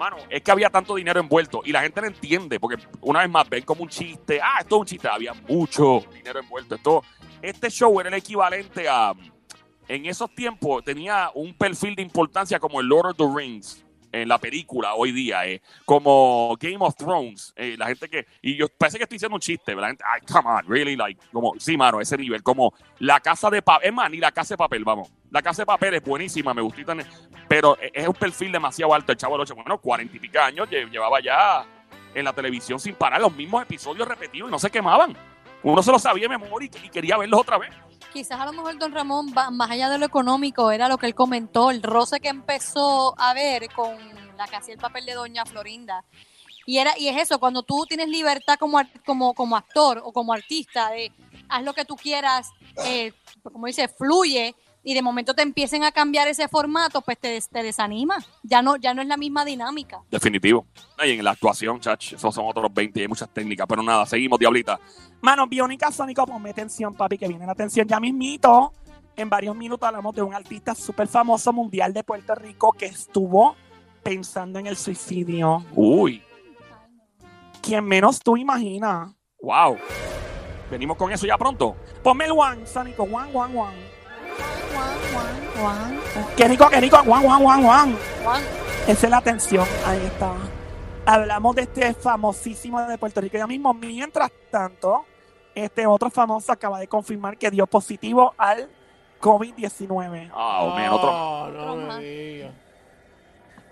mano, 0.00 0.16
es 0.30 0.40
que 0.40 0.50
había 0.50 0.70
tanto 0.70 0.94
dinero 0.94 1.20
envuelto 1.20 1.60
y 1.62 1.72
la 1.72 1.82
gente 1.82 2.00
no 2.00 2.06
entiende, 2.06 2.58
porque 2.58 2.82
una 3.02 3.20
vez 3.20 3.28
más 3.28 3.48
ven 3.48 3.62
como 3.64 3.82
un 3.82 3.88
chiste. 3.88 4.40
Ah, 4.42 4.60
esto 4.60 4.76
es 4.76 4.80
un 4.80 4.86
chiste. 4.86 5.08
Había 5.08 5.34
mucho 5.46 6.02
dinero 6.12 6.40
envuelto. 6.40 6.74
Esto, 6.74 7.04
este 7.42 7.70
show 7.70 8.00
era 8.00 8.08
el 8.08 8.14
equivalente 8.14 8.88
a. 8.88 9.12
En 9.86 10.06
esos 10.06 10.32
tiempos 10.34 10.84
tenía 10.84 11.30
un 11.34 11.52
perfil 11.52 11.96
de 11.96 12.02
importancia 12.02 12.58
como 12.58 12.80
el 12.80 12.86
Lord 12.86 13.10
of 13.10 13.16
the 13.16 13.26
Rings 13.26 13.84
en 14.12 14.28
la 14.28 14.38
película 14.38 14.94
hoy 14.94 15.12
día, 15.12 15.46
eh, 15.46 15.62
como 15.84 16.56
Game 16.60 16.78
of 16.80 16.96
Thrones. 16.96 17.52
eh, 17.56 17.76
la 17.78 17.86
gente 17.86 18.08
que. 18.08 18.26
Y 18.42 18.56
yo 18.56 18.66
parece 18.68 18.98
que 18.98 19.04
estoy 19.04 19.16
diciendo 19.16 19.34
un 19.36 19.40
chiste, 19.40 19.74
gente. 19.74 20.02
Ay, 20.06 20.20
come 20.30 20.48
on, 20.50 20.66
really, 20.68 20.96
like. 20.96 21.20
Como, 21.32 21.54
sí, 21.58 21.76
mano, 21.76 22.00
ese 22.00 22.16
nivel. 22.16 22.42
Como 22.42 22.74
la 22.98 23.20
casa 23.20 23.50
de 23.50 23.62
papel. 23.62 23.88
Es 23.88 23.94
más, 23.94 24.10
ni 24.10 24.18
la 24.18 24.32
casa 24.32 24.54
de 24.54 24.58
papel, 24.58 24.84
vamos. 24.84 25.10
La 25.30 25.42
casa 25.42 25.62
de 25.62 25.66
papel 25.66 25.94
es 25.94 26.02
buenísima, 26.02 26.52
me 26.54 26.62
gustó. 26.62 26.80
Pero 27.48 27.76
es 27.80 28.06
un 28.08 28.14
perfil 28.14 28.52
demasiado 28.52 28.92
alto. 28.94 29.12
El 29.12 29.18
chavo 29.18 29.34
del 29.34 29.42
8, 29.42 29.54
bueno, 29.54 29.78
cuarenta 29.78 30.16
y 30.16 30.20
pico 30.20 30.38
años 30.40 30.68
lle- 30.68 30.90
llevaba 30.90 31.20
ya 31.20 31.64
en 32.14 32.24
la 32.24 32.32
televisión 32.32 32.80
sin 32.80 32.94
parar 32.94 33.20
los 33.20 33.34
mismos 33.34 33.62
episodios 33.62 34.08
repetidos 34.08 34.48
y 34.48 34.52
no 34.52 34.58
se 34.58 34.70
quemaban. 34.70 35.16
Uno 35.62 35.82
se 35.82 35.92
lo 35.92 35.98
sabía 35.98 36.26
de 36.28 36.38
memoria 36.38 36.68
y 36.82 36.88
quería 36.88 37.16
verlos 37.16 37.40
otra 37.40 37.58
vez. 37.58 37.70
Quizás 38.12 38.40
a 38.40 38.44
lo 38.46 38.52
mejor 38.52 38.76
Don 38.78 38.92
Ramón, 38.92 39.32
va- 39.36 39.50
más 39.50 39.70
allá 39.70 39.88
de 39.88 39.98
lo 39.98 40.06
económico, 40.06 40.70
era 40.72 40.88
lo 40.88 40.98
que 40.98 41.06
él 41.06 41.14
comentó, 41.14 41.70
el 41.70 41.82
roce 41.82 42.20
que 42.20 42.28
empezó 42.28 43.14
a 43.18 43.32
ver 43.34 43.68
con 43.72 43.96
la 44.36 44.46
que 44.48 44.72
el 44.72 44.78
papel 44.78 45.06
de 45.06 45.14
Doña 45.14 45.44
Florinda. 45.44 46.04
Y 46.66 46.78
era 46.78 46.96
y 46.98 47.08
es 47.08 47.16
eso, 47.16 47.38
cuando 47.38 47.62
tú 47.62 47.86
tienes 47.88 48.08
libertad 48.08 48.56
como, 48.58 48.80
como, 49.06 49.34
como 49.34 49.56
actor 49.56 50.00
o 50.04 50.12
como 50.12 50.32
artista, 50.32 50.90
de 50.90 51.12
haz 51.48 51.62
lo 51.62 51.72
que 51.72 51.84
tú 51.84 51.96
quieras, 51.96 52.50
eh, 52.84 53.12
como 53.42 53.66
dice, 53.66 53.88
fluye, 53.88 54.54
y 54.82 54.94
de 54.94 55.02
momento 55.02 55.34
te 55.34 55.42
empiecen 55.42 55.84
a 55.84 55.92
cambiar 55.92 56.26
ese 56.28 56.48
formato, 56.48 57.00
pues 57.02 57.18
te, 57.18 57.28
des- 57.28 57.48
te 57.48 57.62
desanima. 57.62 58.16
Ya 58.42 58.62
no, 58.62 58.76
ya 58.76 58.94
no 58.94 59.02
es 59.02 59.08
la 59.08 59.16
misma 59.16 59.44
dinámica. 59.44 60.02
Definitivo. 60.10 60.66
Y 61.04 61.10
en 61.12 61.24
la 61.24 61.32
actuación, 61.32 61.80
chach, 61.80 62.14
esos 62.14 62.34
son 62.34 62.46
otros 62.48 62.72
20 62.72 62.98
y 62.98 63.02
hay 63.02 63.08
muchas 63.08 63.28
técnicas. 63.28 63.66
Pero 63.68 63.82
nada, 63.82 64.06
seguimos, 64.06 64.38
Diablita. 64.38 64.80
Mano, 65.20 65.46
Biónica 65.46 65.90
Sónico, 65.92 66.24
ponme 66.26 66.50
atención, 66.50 66.94
papi, 66.94 67.18
que 67.18 67.28
viene 67.28 67.44
la 67.46 67.52
atención 67.52 67.86
ya 67.86 68.00
mismito. 68.00 68.72
En 69.16 69.28
varios 69.28 69.54
minutos 69.54 69.86
hablamos 69.86 70.14
de 70.14 70.22
un 70.22 70.32
artista 70.34 70.74
súper 70.74 71.06
famoso 71.08 71.52
mundial 71.52 71.92
de 71.92 72.02
Puerto 72.04 72.34
Rico 72.34 72.72
que 72.72 72.86
estuvo 72.86 73.54
pensando 74.02 74.58
en 74.58 74.66
el 74.66 74.76
suicidio. 74.78 75.62
Uy, 75.74 76.22
Quien 77.60 77.84
menos 77.84 78.20
tú 78.20 78.36
imaginas. 78.36 79.10
wow. 79.42 79.76
Venimos 80.70 80.96
con 80.96 81.10
eso 81.12 81.26
ya 81.26 81.36
pronto. 81.36 81.76
Ponme 82.02 82.26
el 82.26 82.30
one, 82.30 82.64
Sónico, 82.64 83.02
one, 83.02 83.30
one, 83.34 83.58
one. 83.58 83.76
Juan, 85.12 85.34
Juan, 85.60 86.00
Juan, 86.14 86.26
Qué 86.36 86.48
rico, 86.48 86.68
qué 86.70 86.80
rico, 86.80 86.98
one, 87.00 87.26
one, 87.26 87.68
one. 87.68 87.96
Juan. 88.24 88.42
Esa 88.86 89.06
es 89.06 89.10
la 89.10 89.18
atención, 89.18 89.66
ahí 89.86 90.04
está. 90.06 90.34
Hablamos 91.06 91.56
de 91.56 91.62
este 91.62 91.94
famosísimo 91.94 92.80
de 92.82 92.98
Puerto 92.98 93.20
Rico 93.20 93.36
ya 93.36 93.46
mismo. 93.46 93.72
Mientras 93.74 94.30
tanto, 94.50 95.04
este 95.54 95.86
otro 95.86 96.10
famoso 96.10 96.52
acaba 96.52 96.78
de 96.78 96.88
confirmar 96.88 97.36
que 97.36 97.50
dio 97.50 97.66
positivo 97.66 98.34
al 98.36 98.68
COVID-19. 99.20 100.30
Ah, 100.34 100.60
oh, 100.62 100.70
man, 100.70 100.88
otro. 100.90 101.66
No 101.66 101.76
me 101.76 102.02
digas. 102.02 102.54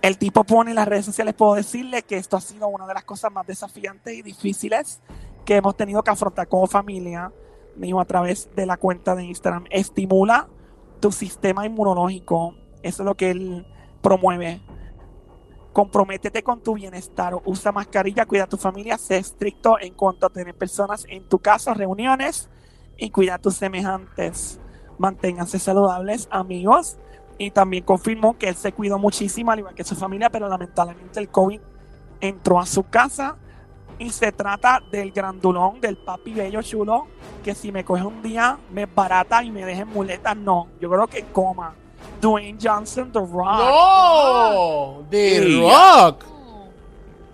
El 0.00 0.16
tipo 0.16 0.44
pone 0.44 0.70
en 0.70 0.76
las 0.76 0.86
redes 0.86 1.06
sociales, 1.06 1.34
puedo 1.34 1.54
decirle 1.54 2.02
que 2.02 2.16
esto 2.16 2.36
ha 2.36 2.40
sido 2.40 2.68
una 2.68 2.86
de 2.86 2.94
las 2.94 3.04
cosas 3.04 3.32
más 3.32 3.46
desafiantes 3.46 4.14
y 4.14 4.22
difíciles 4.22 5.00
que 5.44 5.56
hemos 5.56 5.76
tenido 5.76 6.02
que 6.02 6.10
afrontar 6.10 6.46
como 6.46 6.66
familia. 6.66 7.32
Dijo 7.74 8.00
a 8.00 8.04
través 8.04 8.48
de 8.54 8.66
la 8.66 8.76
cuenta 8.76 9.14
de 9.14 9.24
Instagram. 9.24 9.64
Estimula 9.70 10.48
tu 10.98 11.12
sistema 11.12 11.66
inmunológico. 11.66 12.54
Eso 12.82 13.02
es 13.02 13.06
lo 13.06 13.14
que 13.14 13.30
él 13.30 13.66
promueve. 14.02 14.60
Comprométete 15.72 16.42
con 16.42 16.62
tu 16.62 16.74
bienestar. 16.74 17.34
Usa 17.44 17.72
mascarilla, 17.72 18.26
cuida 18.26 18.44
a 18.44 18.48
tu 18.48 18.56
familia, 18.56 18.98
sé 18.98 19.18
estricto 19.18 19.78
en 19.80 19.94
cuanto 19.94 20.26
a 20.26 20.30
tener 20.30 20.54
personas 20.54 21.04
en 21.08 21.28
tu 21.28 21.38
casa, 21.38 21.74
reuniones 21.74 22.48
y 22.96 23.10
cuida 23.10 23.34
a 23.34 23.38
tus 23.38 23.54
semejantes. 23.54 24.60
Manténganse 24.98 25.58
saludables, 25.58 26.28
amigos. 26.30 26.98
Y 27.38 27.52
también 27.52 27.84
confirmó 27.84 28.36
que 28.36 28.48
él 28.48 28.56
se 28.56 28.72
cuidó 28.72 28.98
muchísimo, 28.98 29.52
al 29.52 29.60
igual 29.60 29.74
que 29.74 29.84
su 29.84 29.94
familia, 29.94 30.28
pero 30.28 30.48
lamentablemente 30.48 31.20
el 31.20 31.28
COVID 31.28 31.60
entró 32.20 32.58
a 32.58 32.66
su 32.66 32.82
casa. 32.82 33.36
Y 34.00 34.10
se 34.10 34.30
trata 34.32 34.80
del 34.92 35.10
grandulón, 35.10 35.80
del 35.80 35.96
papi 35.96 36.32
bello 36.32 36.62
chulo, 36.62 37.06
que 37.42 37.54
si 37.54 37.72
me 37.72 37.84
coge 37.84 38.04
un 38.04 38.22
día, 38.22 38.56
me 38.72 38.86
barata 38.86 39.42
y 39.42 39.50
me 39.50 39.64
deja 39.64 39.82
en 39.82 39.88
muletas. 39.88 40.36
No, 40.36 40.68
yo 40.80 40.88
creo 40.88 41.06
que 41.08 41.24
coma. 41.32 41.74
Dwayne 42.20 42.58
Johnson, 42.62 43.10
The 43.12 43.18
Rock. 43.18 43.58
¡No! 43.58 45.02
The 45.10 45.42
Sí. 45.42 45.60
Rock. 45.62 46.24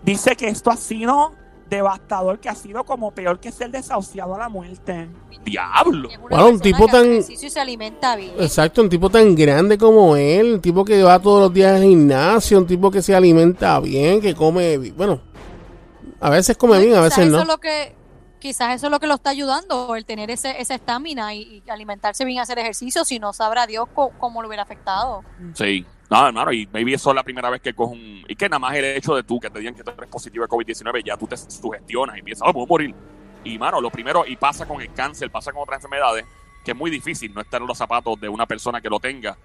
Dice 0.03 0.37
que 0.37 0.49
esto 0.49 0.71
ha 0.71 0.77
sido 0.77 1.33
devastador, 1.69 2.39
que 2.39 2.49
ha 2.49 2.55
sido 2.55 2.85
como 2.85 3.11
peor 3.11 3.41
que 3.41 3.51
ser 3.51 3.71
desahuciado 3.71 4.35
a 4.35 4.39
la 4.39 4.49
muerte. 4.49 5.09
Diablo. 5.45 6.09
Bueno, 6.29 6.49
un 6.49 6.61
tipo 6.61 6.87
tan- 6.87 7.23
se 7.23 7.61
alimenta 7.61 8.15
bien. 8.17 8.33
Exacto, 8.39 8.83
un 8.83 8.89
tipo 8.89 9.11
tan 9.11 9.35
grande 9.35 9.77
como 9.79 10.15
él, 10.17 10.55
un 10.55 10.61
tipo 10.61 10.85
que 10.85 11.03
va 11.03 11.19
todos 11.19 11.41
los 11.43 11.53
días 11.55 11.77
al 11.77 11.83
gimnasio, 11.83 12.59
un 12.59 12.67
tipo 12.67 12.91
que 12.91 13.03
se 13.03 13.15
alimenta 13.15 13.81
bien, 13.81 14.21
que 14.21 14.35
come, 14.35 14.77
bueno, 14.93 15.21
a 16.25 16.31
veces 16.31 16.57
come 16.57 16.81
bien, 16.81 16.95
a 16.95 17.03
veces 17.03 17.27
eso 17.27 17.37
no. 17.37 17.43
es 17.43 17.49
lo 17.49 17.59
que 17.59 17.95
quizás 18.39 18.75
eso 18.75 18.87
es 18.87 18.91
lo 18.91 18.99
que 18.99 19.07
lo 19.07 19.15
está 19.15 19.29
ayudando, 19.29 19.95
el 19.95 20.07
tener 20.07 20.31
ese 20.31 20.59
esa 20.59 20.75
estamina 20.75 21.35
y, 21.35 21.63
y 21.67 21.71
alimentarse 21.71 22.25
bien, 22.25 22.41
hacer 22.41 22.59
ejercicio, 22.59 23.05
si 23.05 23.19
no 23.19 23.35
sabrá 23.35 23.67
Dios 23.67 23.87
cómo 23.95 24.41
lo 24.41 24.49
hubiera 24.49 24.63
afectado. 24.63 25.23
Sí. 25.55 25.85
No, 26.11 26.27
hermano, 26.27 26.51
y 26.53 26.67
maybe 26.73 26.95
eso 26.95 27.11
es 27.11 27.17
la 27.17 27.23
primera 27.23 27.51
vez 27.51 27.61
que 27.61 27.75
cojo 27.75 27.93
un... 27.93 28.25
Y 28.27 28.37
que 28.37 28.49
nada 28.49 28.59
más 28.59 28.75
el 28.75 28.85
hecho 28.85 29.15
de 29.15 29.23
tú, 29.23 29.39
que 29.39 29.51
te 29.51 29.59
digan 29.59 29.75
que 29.75 29.83
tú 29.83 29.91
eres 29.97 30.09
positivo 30.09 30.45
de 30.45 30.49
COVID-19, 30.49 31.05
ya 31.05 31.17
tú 31.17 31.27
te 31.27 31.37
sugestionas 31.37 32.17
y 32.17 32.23
piensas, 32.23 32.51
voy 32.53 32.63
a 32.63 32.67
morir. 32.67 32.95
Y, 33.43 33.59
mano, 33.59 33.81
lo 33.81 33.91
primero, 33.91 34.25
y 34.27 34.37
pasa 34.37 34.67
con 34.67 34.81
el 34.81 34.93
cáncer, 34.93 35.31
pasa 35.31 35.53
con 35.53 35.63
otras 35.63 35.79
enfermedades, 35.79 36.25
que 36.65 36.71
es 36.71 36.77
muy 36.77 36.91
difícil 36.91 37.35
no 37.35 37.41
estar 37.41 37.61
en 37.61 37.67
los 37.67 37.77
zapatos 37.77 38.21
de 38.21 38.29
una 38.29 38.47
persona 38.47 38.81
que 38.81 38.89
lo 38.89 39.01
tenga 39.01 39.37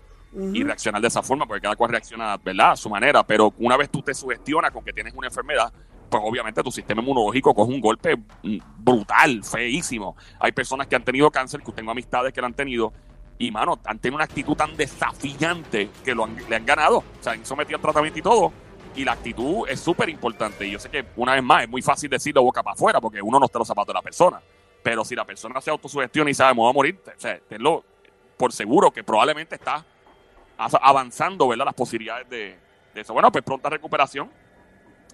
y 0.54 0.64
reaccionar 0.64 1.02
de 1.02 1.08
esa 1.08 1.24
forma, 1.24 1.46
porque 1.46 1.62
cada 1.62 1.76
cual 1.76 1.92
reacciona, 1.92 2.38
¿verdad?, 2.38 2.72
a 2.72 2.76
su 2.76 2.90
manera. 2.90 3.24
Pero 3.24 3.54
una 3.58 3.76
vez 3.76 3.90
tú 3.90 4.02
te 4.02 4.14
sugestionas 4.14 4.72
con 4.72 4.84
que 4.84 4.94
tienes 4.94 5.14
una 5.16 5.28
enfermedad, 5.28 5.74
pues 6.10 6.24
obviamente 6.25 6.62
tu 6.63 6.72
sistema 6.72 7.01
inmunológico 7.01 7.54
coge 7.54 7.72
un 7.72 7.80
golpe 7.82 8.16
mm, 8.18 8.58
brutal, 8.78 9.44
feísimo. 9.44 10.16
Hay 10.39 10.51
personas 10.51 10.88
que 10.88 10.96
han 10.96 11.04
tenido 11.04 11.30
cáncer, 11.32 11.62
que 11.62 11.72
tengo 11.72 11.92
amistades 11.92 12.34
que 12.34 12.42
lo 12.42 12.48
han 12.48 12.54
tenido, 12.54 12.92
y, 13.38 13.51
mano, 13.51 13.80
han 13.86 14.00
tenido 14.00 14.16
una 14.16 14.25
actitud 14.25 14.56
tan 14.56 14.75
desafiante 14.75 15.89
que 16.04 16.13
lo 16.13 16.25
han- 16.25 16.36
le 16.50 16.56
han 16.56 16.66
ganado. 16.66 16.98
O 16.98 17.04
sea, 17.24 17.34
han 17.34 17.46
sometido 17.46 17.78
al 17.78 17.82
tratamiento 17.82 18.20
y 18.20 18.22
todo. 18.22 18.51
Y 18.96 19.06
la 19.06 19.13
actitud 19.13 19.66
es 19.70 19.80
súper 19.80 20.10
importante. 20.10 20.68
Y 20.68 20.72
yo 20.72 20.80
sé 20.80 20.89
que, 20.89 21.06
una 21.16 21.34
vez 21.36 21.44
más, 21.44 21.63
es 21.63 21.70
muy 21.70 21.82
fácil 21.82 22.10
decirlo 22.10 22.44
boca 22.44 22.62
para 22.63 22.74
afuera, 22.74 23.00
porque 23.00 23.22
uno 23.22 23.39
no 23.39 23.46
está 23.46 23.60
los 23.60 23.68
zapatos 23.68 23.88
de 23.88 23.94
la 23.94 24.01
persona. 24.01 24.42
Pero 24.84 25.06
si 25.06 25.16
la 25.16 25.24
persona 25.25 25.62
se 25.62 25.70
autosugestiona 25.70 26.30
y 26.30 26.34
sabe, 26.34 26.54
me 26.54 26.62
voy 26.62 26.70
a 26.70 26.74
morir, 26.74 27.00
o 27.06 27.20
sea, 27.20 27.39
tenlo 27.48 27.84
por 28.36 28.51
seguro 28.51 28.92
que 28.92 29.04
probablemente 29.04 29.56
está 29.56 29.86
avanzando, 30.58 31.48
¿verdad? 31.48 31.66
Las 31.66 31.74
posibilidades 31.75 32.30
de, 32.30 32.58
de 32.94 33.01
eso. 33.01 33.13
Bueno, 33.13 33.32
pues 33.32 33.44
pronta 33.44 33.70
recuperación. 33.70 34.30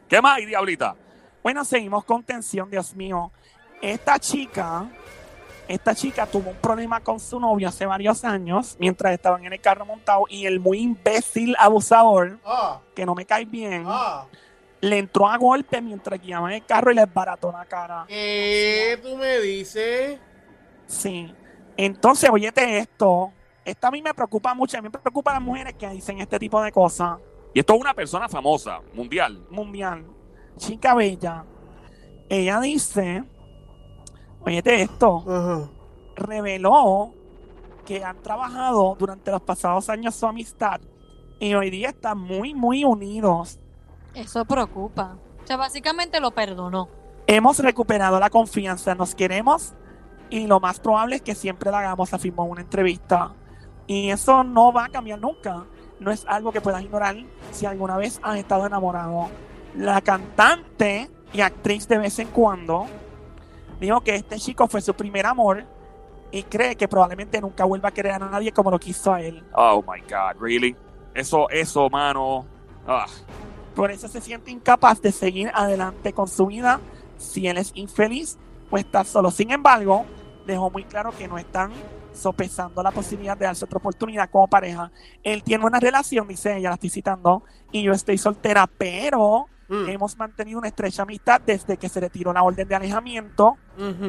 ¿Qué 0.07 0.21
más 0.21 0.37
hay, 0.37 0.45
Diablita? 0.45 0.95
Bueno, 1.43 1.63
seguimos 1.65 2.03
con 2.05 2.23
tensión, 2.23 2.69
Dios 2.69 2.95
mío. 2.95 3.31
Esta 3.81 4.17
chica, 4.19 4.89
esta 5.67 5.93
chica 5.93 6.25
tuvo 6.25 6.51
un 6.51 6.55
problema 6.57 7.01
con 7.01 7.19
su 7.19 7.39
novio 7.39 7.67
hace 7.69 7.85
varios 7.85 8.23
años 8.23 8.75
mientras 8.79 9.13
estaban 9.13 9.45
en 9.45 9.53
el 9.53 9.61
carro 9.61 9.85
montado 9.85 10.23
y 10.29 10.45
el 10.45 10.59
muy 10.59 10.79
imbécil 10.79 11.55
abusador, 11.59 12.39
Ah, 12.45 12.81
que 12.95 13.05
no 13.05 13.13
me 13.13 13.25
cae 13.25 13.45
bien, 13.45 13.83
ah. 13.87 14.25
le 14.81 14.97
entró 14.99 15.27
a 15.27 15.37
golpe 15.37 15.81
mientras 15.81 16.19
guiaban 16.21 16.51
el 16.53 16.65
carro 16.65 16.91
y 16.91 16.95
le 16.95 17.05
desbarató 17.05 17.51
la 17.51 17.65
cara. 17.65 18.05
¿Qué 18.07 18.99
tú 19.03 19.15
me 19.17 19.39
dices? 19.39 20.19
Sí. 20.87 21.33
Entonces, 21.77 22.29
óyete 22.29 22.77
esto. 22.77 23.33
Esto 23.65 23.87
a 23.87 23.91
mí 23.91 24.01
me 24.01 24.13
preocupa 24.13 24.53
mucho. 24.53 24.77
A 24.77 24.81
mí 24.81 24.89
me 24.91 24.97
preocupa 24.99 25.33
las 25.33 25.41
mujeres 25.41 25.73
que 25.73 25.89
dicen 25.89 26.19
este 26.21 26.39
tipo 26.39 26.61
de 26.61 26.71
cosas. 26.71 27.17
Y 27.55 27.59
esto 27.59 27.73
es 27.73 27.79
una 27.79 27.93
persona 27.93 28.27
famosa, 28.27 28.81
mundial. 28.93 29.47
Mundial. 29.49 30.05
Chica 30.57 30.93
bella. 30.93 31.45
Ella 32.27 32.59
dice, 32.59 33.23
óyete 34.41 34.81
esto. 34.81 35.71
Reveló 36.17 37.13
que 37.85 38.03
han 38.03 38.21
trabajado 38.21 38.97
durante 38.99 39.31
los 39.31 39.41
pasados 39.41 39.87
años 39.87 40.15
su 40.15 40.25
amistad 40.25 40.81
y 41.39 41.53
hoy 41.53 41.69
día 41.69 41.91
están 41.91 42.17
muy, 42.17 42.53
muy 42.53 42.83
unidos. 42.83 43.61
Eso 44.13 44.43
preocupa. 44.43 45.17
O 45.41 45.47
sea, 45.47 45.55
básicamente 45.55 46.19
lo 46.19 46.31
perdonó. 46.31 46.89
Hemos 47.25 47.59
recuperado 47.59 48.19
la 48.19 48.29
confianza, 48.29 48.95
nos 48.95 49.15
queremos 49.15 49.75
y 50.29 50.45
lo 50.45 50.59
más 50.59 50.81
probable 50.81 51.15
es 51.15 51.21
que 51.21 51.35
siempre 51.35 51.71
la 51.71 51.79
hagamos, 51.79 52.13
afirmó 52.13 52.43
en 52.43 52.51
una 52.51 52.61
entrevista. 52.63 53.33
Y 53.87 54.09
eso 54.09 54.43
no 54.43 54.73
va 54.73 54.85
a 54.85 54.89
cambiar 54.89 55.21
nunca. 55.21 55.65
No 55.99 56.11
es 56.11 56.25
algo 56.27 56.51
que 56.51 56.61
puedas 56.61 56.81
ignorar 56.83 57.15
si 57.51 57.65
alguna 57.65 57.97
vez 57.97 58.19
has 58.21 58.37
estado 58.37 58.65
enamorado. 58.65 59.29
La 59.75 60.01
cantante 60.01 61.09
y 61.33 61.41
actriz 61.41 61.87
de 61.87 61.97
vez 61.97 62.19
en 62.19 62.27
cuando 62.29 62.85
dijo 63.79 64.01
que 64.01 64.15
este 64.15 64.37
chico 64.37 64.67
fue 64.67 64.81
su 64.81 64.93
primer 64.93 65.25
amor 65.25 65.65
y 66.31 66.43
cree 66.43 66.75
que 66.75 66.87
probablemente 66.87 67.39
nunca 67.39 67.65
vuelva 67.65 67.89
a 67.89 67.91
querer 67.91 68.13
a 68.13 68.19
nadie 68.19 68.51
como 68.51 68.71
lo 68.71 68.79
quiso 68.79 69.13
a 69.13 69.21
él. 69.21 69.43
Oh 69.53 69.81
my 69.81 70.01
God, 70.01 70.41
really? 70.41 70.75
Eso, 71.13 71.49
eso, 71.49 71.89
mano. 71.89 72.45
Ah, 72.87 73.05
Por 73.73 73.91
eso 73.91 74.07
se 74.07 74.21
siente 74.21 74.51
incapaz 74.51 75.01
de 75.01 75.11
seguir 75.11 75.49
adelante 75.53 76.13
con 76.13 76.27
su 76.27 76.47
vida 76.47 76.79
si 77.17 77.47
él 77.47 77.57
es 77.57 77.71
infeliz 77.75 78.37
o 78.69 78.77
está 78.77 79.03
solo. 79.03 79.31
Sin 79.31 79.51
embargo, 79.51 80.05
dejó 80.45 80.69
muy 80.69 80.83
claro 80.83 81.11
que 81.17 81.27
no 81.27 81.37
están 81.37 81.71
sopesando 82.15 82.81
la 82.81 82.91
posibilidad 82.91 83.37
de 83.37 83.45
darse 83.45 83.65
otra 83.65 83.77
oportunidad 83.77 84.29
como 84.29 84.47
pareja. 84.47 84.91
Él 85.23 85.43
tiene 85.43 85.65
una 85.65 85.79
relación, 85.79 86.27
dice 86.27 86.57
ella, 86.57 86.69
la 86.69 86.75
estoy 86.75 86.89
citando, 86.89 87.43
y 87.71 87.83
yo 87.83 87.91
estoy 87.93 88.17
soltera, 88.17 88.67
pero 88.67 89.47
Mm. 89.67 89.89
hemos 89.89 90.15
mantenido 90.15 90.59
una 90.59 90.67
estrecha 90.67 91.01
amistad 91.01 91.41
desde 91.43 91.77
que 91.77 91.89
se 91.89 91.99
retiró 91.99 92.31
la 92.31 92.43
orden 92.43 92.67
de 92.67 92.75
alejamiento 92.75 93.57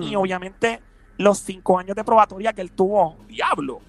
y 0.03 0.15
obviamente 0.15 0.83
los 1.17 1.39
cinco 1.39 1.79
años 1.79 1.97
de 1.97 2.05
probatoria 2.05 2.53
que 2.53 2.61
él 2.61 2.73
tuvo. 2.73 3.17
diablo. 3.27 3.81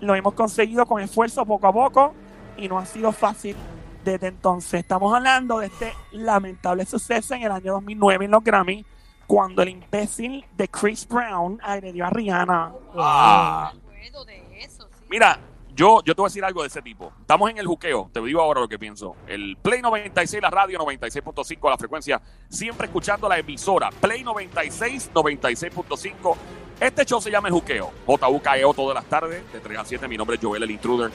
Lo 0.00 0.14
hemos 0.14 0.34
conseguido 0.34 0.84
con 0.84 1.00
esfuerzo 1.00 1.46
poco 1.46 1.66
a 1.66 1.72
poco 1.72 2.12
y 2.58 2.68
no 2.68 2.78
ha 2.78 2.84
sido 2.84 3.10
fácil 3.12 3.56
desde 4.04 4.26
entonces. 4.28 4.80
Estamos 4.80 5.14
hablando 5.14 5.60
de 5.60 5.68
este 5.68 5.94
lamentable 6.12 6.84
suceso 6.84 7.32
en 7.34 7.42
el 7.42 7.52
año 7.52 7.72
2009 7.72 8.26
en 8.26 8.30
los 8.30 8.44
Grammy, 8.44 8.84
cuando 9.28 9.60
el 9.60 9.68
imbécil 9.68 10.44
de 10.56 10.68
Chris 10.68 11.06
Brown 11.06 11.60
agredió 11.62 12.06
a 12.06 12.10
Rihanna. 12.10 12.72
Ah. 12.96 13.72
Me 13.74 14.06
acuerdo 14.06 14.24
de 14.24 14.64
eso, 14.64 14.88
sí. 14.90 15.04
Mira, 15.10 15.38
yo, 15.74 16.02
yo 16.02 16.14
te 16.14 16.22
voy 16.22 16.28
a 16.28 16.30
decir 16.30 16.44
algo 16.46 16.62
de 16.62 16.68
ese 16.68 16.80
tipo. 16.80 17.12
Estamos 17.20 17.50
en 17.50 17.58
el 17.58 17.66
juqueo, 17.66 18.08
te 18.10 18.22
digo 18.22 18.40
ahora 18.40 18.62
lo 18.62 18.68
que 18.68 18.78
pienso. 18.78 19.16
El 19.26 19.58
Play 19.58 19.82
96, 19.82 20.40
la 20.40 20.48
radio 20.48 20.78
96.5, 20.78 21.68
la 21.68 21.76
frecuencia, 21.76 22.22
siempre 22.48 22.86
escuchando 22.86 23.28
la 23.28 23.38
emisora. 23.38 23.90
Play 23.90 24.24
96, 24.24 25.10
96.5. 25.12 26.36
Este 26.80 27.04
show 27.04 27.20
se 27.20 27.30
llama 27.30 27.48
El 27.48 27.54
Juqueo. 27.54 27.92
JUKEO 28.06 28.72
todas 28.72 28.94
las 28.94 29.04
tardes, 29.04 29.52
de 29.52 29.60
3 29.60 29.78
a 29.78 29.84
7. 29.84 30.08
Mi 30.08 30.16
nombre 30.16 30.36
es 30.36 30.42
Joel 30.42 30.62
el 30.62 30.70
Intruder. 30.70 31.10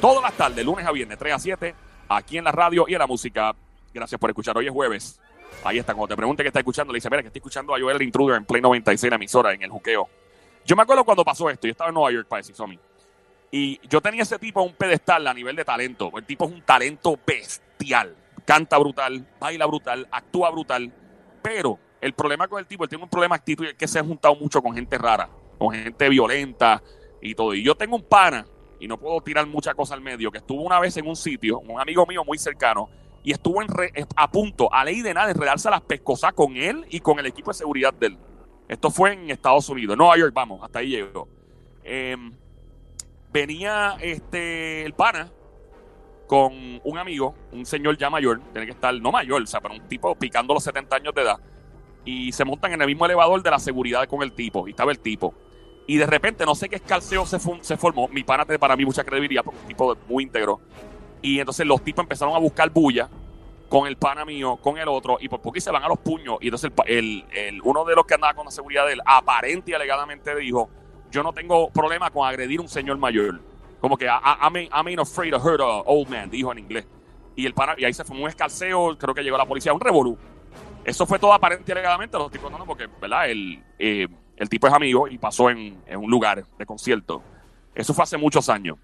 Todas 0.00 0.24
las 0.24 0.32
tardes, 0.32 0.66
lunes 0.66 0.84
a 0.84 0.90
viernes, 0.90 1.16
3 1.16 1.34
a 1.34 1.38
7, 1.38 1.74
aquí 2.08 2.36
en 2.36 2.42
la 2.44 2.52
radio 2.52 2.86
y 2.88 2.94
en 2.94 2.98
la 2.98 3.06
música. 3.06 3.54
Gracias 3.94 4.20
por 4.20 4.28
escuchar. 4.28 4.58
Hoy 4.58 4.66
es 4.66 4.72
jueves. 4.72 5.20
Ahí 5.64 5.78
está. 5.78 5.94
Cuando 5.94 6.08
te 6.08 6.16
pregunte 6.16 6.42
qué 6.42 6.48
está 6.48 6.60
escuchando, 6.60 6.92
le 6.92 6.98
dice, 6.98 7.10
mira, 7.10 7.22
que 7.22 7.28
estoy 7.28 7.40
escuchando 7.40 7.74
a 7.74 7.80
Joel 7.80 7.96
el 7.96 8.02
Intruder 8.02 8.36
en 8.36 8.44
Play 8.44 8.62
96, 8.62 9.10
la 9.10 9.16
emisora, 9.16 9.52
en 9.52 9.62
el 9.62 9.70
juqueo. 9.70 10.08
Yo 10.64 10.76
me 10.76 10.82
acuerdo 10.82 11.04
cuando 11.04 11.24
pasó 11.24 11.48
esto. 11.50 11.66
Yo 11.66 11.72
estaba 11.72 11.88
en 11.88 11.94
Nueva 11.94 12.12
York 12.12 12.28
para 12.28 12.42
decir. 12.42 12.54
Y 13.50 13.80
yo 13.88 14.00
tenía 14.00 14.22
ese 14.22 14.38
tipo 14.38 14.60
a 14.60 14.62
un 14.62 14.74
pedestal 14.74 15.26
a 15.26 15.34
nivel 15.34 15.56
de 15.56 15.64
talento. 15.64 16.10
El 16.16 16.24
tipo 16.24 16.44
es 16.44 16.52
un 16.52 16.62
talento 16.62 17.18
bestial. 17.26 18.14
Canta 18.44 18.78
brutal, 18.78 19.26
baila 19.40 19.66
brutal, 19.66 20.06
actúa 20.10 20.50
brutal. 20.50 20.92
Pero 21.42 21.78
el 22.00 22.12
problema 22.12 22.48
con 22.48 22.58
el 22.58 22.66
tipo, 22.66 22.84
él 22.84 22.90
tiene 22.90 23.04
un 23.04 23.10
problema 23.10 23.36
actitud 23.36 23.64
y 23.64 23.68
es 23.68 23.74
que 23.74 23.88
se 23.88 23.98
ha 23.98 24.04
juntado 24.04 24.34
mucho 24.36 24.62
con 24.62 24.74
gente 24.74 24.98
rara, 24.98 25.28
con 25.58 25.74
gente 25.74 26.08
violenta 26.08 26.82
y 27.20 27.34
todo. 27.34 27.54
Y 27.54 27.62
yo 27.62 27.74
tengo 27.74 27.96
un 27.96 28.02
pana, 28.02 28.46
y 28.80 28.86
no 28.86 28.98
puedo 28.98 29.20
tirar 29.20 29.46
mucha 29.46 29.74
cosa 29.74 29.94
al 29.94 30.00
medio, 30.00 30.30
que 30.30 30.38
estuvo 30.38 30.62
una 30.62 30.78
vez 30.78 30.96
en 30.96 31.06
un 31.06 31.16
sitio, 31.16 31.58
un 31.60 31.80
amigo 31.80 32.06
mío 32.06 32.24
muy 32.24 32.38
cercano, 32.38 32.88
y 33.22 33.32
estuvo 33.32 33.60
a 34.16 34.30
punto, 34.30 34.72
a 34.72 34.84
ley 34.84 35.02
de 35.02 35.14
nada, 35.14 35.26
de 35.26 35.32
enredarse 35.32 35.68
a 35.68 35.72
las 35.72 35.82
pescosas 35.82 36.32
con 36.32 36.56
él 36.56 36.86
y 36.88 37.00
con 37.00 37.18
el 37.18 37.26
equipo 37.26 37.50
de 37.50 37.58
seguridad 37.58 37.92
de 37.94 38.08
él. 38.08 38.18
Esto 38.68 38.90
fue 38.90 39.12
en 39.12 39.30
Estados 39.30 39.68
Unidos, 39.68 39.94
en 39.94 39.98
Nueva 39.98 40.16
York, 40.18 40.32
vamos, 40.34 40.62
hasta 40.62 40.78
ahí 40.78 40.90
llegó. 40.90 41.28
Em, 41.82 42.32
venía 43.32 43.96
este 44.00 44.84
el 44.84 44.92
pana 44.92 45.30
con 46.26 46.52
un 46.84 46.98
amigo, 46.98 47.34
un 47.52 47.64
señor 47.64 47.96
ya 47.96 48.10
mayor, 48.10 48.40
tiene 48.52 48.66
que 48.66 48.72
estar, 48.72 48.94
no 49.00 49.10
mayor, 49.10 49.42
o 49.42 49.46
sea, 49.46 49.60
pero 49.60 49.74
un 49.74 49.88
tipo 49.88 50.14
picando 50.14 50.52
los 50.52 50.62
70 50.62 50.96
años 50.96 51.14
de 51.14 51.22
edad, 51.22 51.38
y 52.04 52.32
se 52.32 52.44
montan 52.44 52.72
en 52.72 52.82
el 52.82 52.86
mismo 52.86 53.06
elevador 53.06 53.42
de 53.42 53.50
la 53.50 53.58
seguridad 53.58 54.06
con 54.06 54.22
el 54.22 54.32
tipo, 54.32 54.68
y 54.68 54.72
estaba 54.72 54.92
el 54.92 54.98
tipo. 55.00 55.34
Y 55.86 55.96
de 55.96 56.06
repente, 56.06 56.44
no 56.44 56.54
sé 56.54 56.68
qué 56.68 56.76
escalceo 56.76 57.24
se, 57.24 57.38
se 57.62 57.76
formó, 57.78 58.08
mi 58.08 58.22
pana 58.22 58.44
para 58.44 58.76
mí 58.76 58.84
mucha 58.84 59.04
credibilidad, 59.04 59.42
porque 59.42 59.58
un 59.60 59.68
tipo 59.68 59.96
muy 60.06 60.24
íntegro, 60.24 60.60
y 61.22 61.38
entonces 61.40 61.66
los 61.66 61.82
tipos 61.82 62.02
empezaron 62.04 62.34
a 62.34 62.38
buscar 62.38 62.70
bulla 62.70 63.08
con 63.68 63.86
el 63.86 63.96
pana 63.96 64.24
mío, 64.24 64.56
con 64.56 64.78
el 64.78 64.88
otro, 64.88 65.18
y 65.20 65.28
por 65.28 65.40
y 65.56 65.60
se 65.60 65.70
van 65.70 65.82
a 65.84 65.88
los 65.88 65.98
puños, 65.98 66.38
y 66.40 66.46
entonces 66.46 66.72
el, 66.86 66.96
el- 66.98 67.24
el- 67.32 67.62
uno 67.62 67.84
de 67.84 67.94
los 67.94 68.06
que 68.06 68.14
andaba 68.14 68.34
con 68.34 68.46
la 68.46 68.50
seguridad 68.50 68.86
de 68.86 68.94
él, 68.94 69.00
aparente 69.04 69.70
y 69.70 69.74
alegadamente 69.74 70.34
dijo, 70.36 70.70
yo 71.10 71.22
no 71.22 71.32
tengo 71.32 71.70
problema 71.70 72.10
con 72.10 72.26
agredir 72.26 72.60
a 72.60 72.62
un 72.62 72.68
señor 72.68 72.96
mayor. 72.98 73.40
Como 73.80 73.96
que 73.96 74.06
I, 74.06 74.08
I, 74.08 74.48
ain't- 74.48 74.70
I'm 74.72 74.86
ain't 74.88 75.00
afraid 75.00 75.30
to 75.32 75.38
hurt 75.38 75.60
a 75.60 75.82
old 75.86 76.08
man, 76.08 76.30
dijo 76.30 76.50
en 76.52 76.58
inglés. 76.60 76.86
Y, 77.36 77.46
el 77.46 77.54
pana, 77.54 77.74
y 77.78 77.84
ahí 77.84 77.92
se 77.92 78.04
fue 78.04 78.16
un 78.16 78.28
escalceo, 78.28 78.96
creo 78.98 79.14
que 79.14 79.22
llegó 79.22 79.36
la 79.38 79.46
policía, 79.46 79.72
un 79.72 79.80
revolú. 79.80 80.18
Eso 80.84 81.06
fue 81.06 81.18
todo 81.18 81.32
aparente 81.32 81.64
y 81.68 81.72
alegadamente, 81.72 82.16
los 82.18 82.30
tipos 82.30 82.50
no, 82.50 82.58
no, 82.58 82.64
porque, 82.64 82.88
¿verdad? 83.00 83.28
El, 83.30 83.62
eh, 83.78 84.08
el 84.36 84.48
tipo 84.48 84.66
es 84.66 84.72
amigo 84.72 85.06
y 85.08 85.18
pasó 85.18 85.50
en, 85.50 85.78
en 85.86 85.98
un 86.00 86.10
lugar 86.10 86.44
de 86.58 86.66
concierto. 86.66 87.22
Eso 87.74 87.92
fue 87.94 88.02
hace 88.04 88.16
muchos 88.16 88.48
años. 88.48 88.76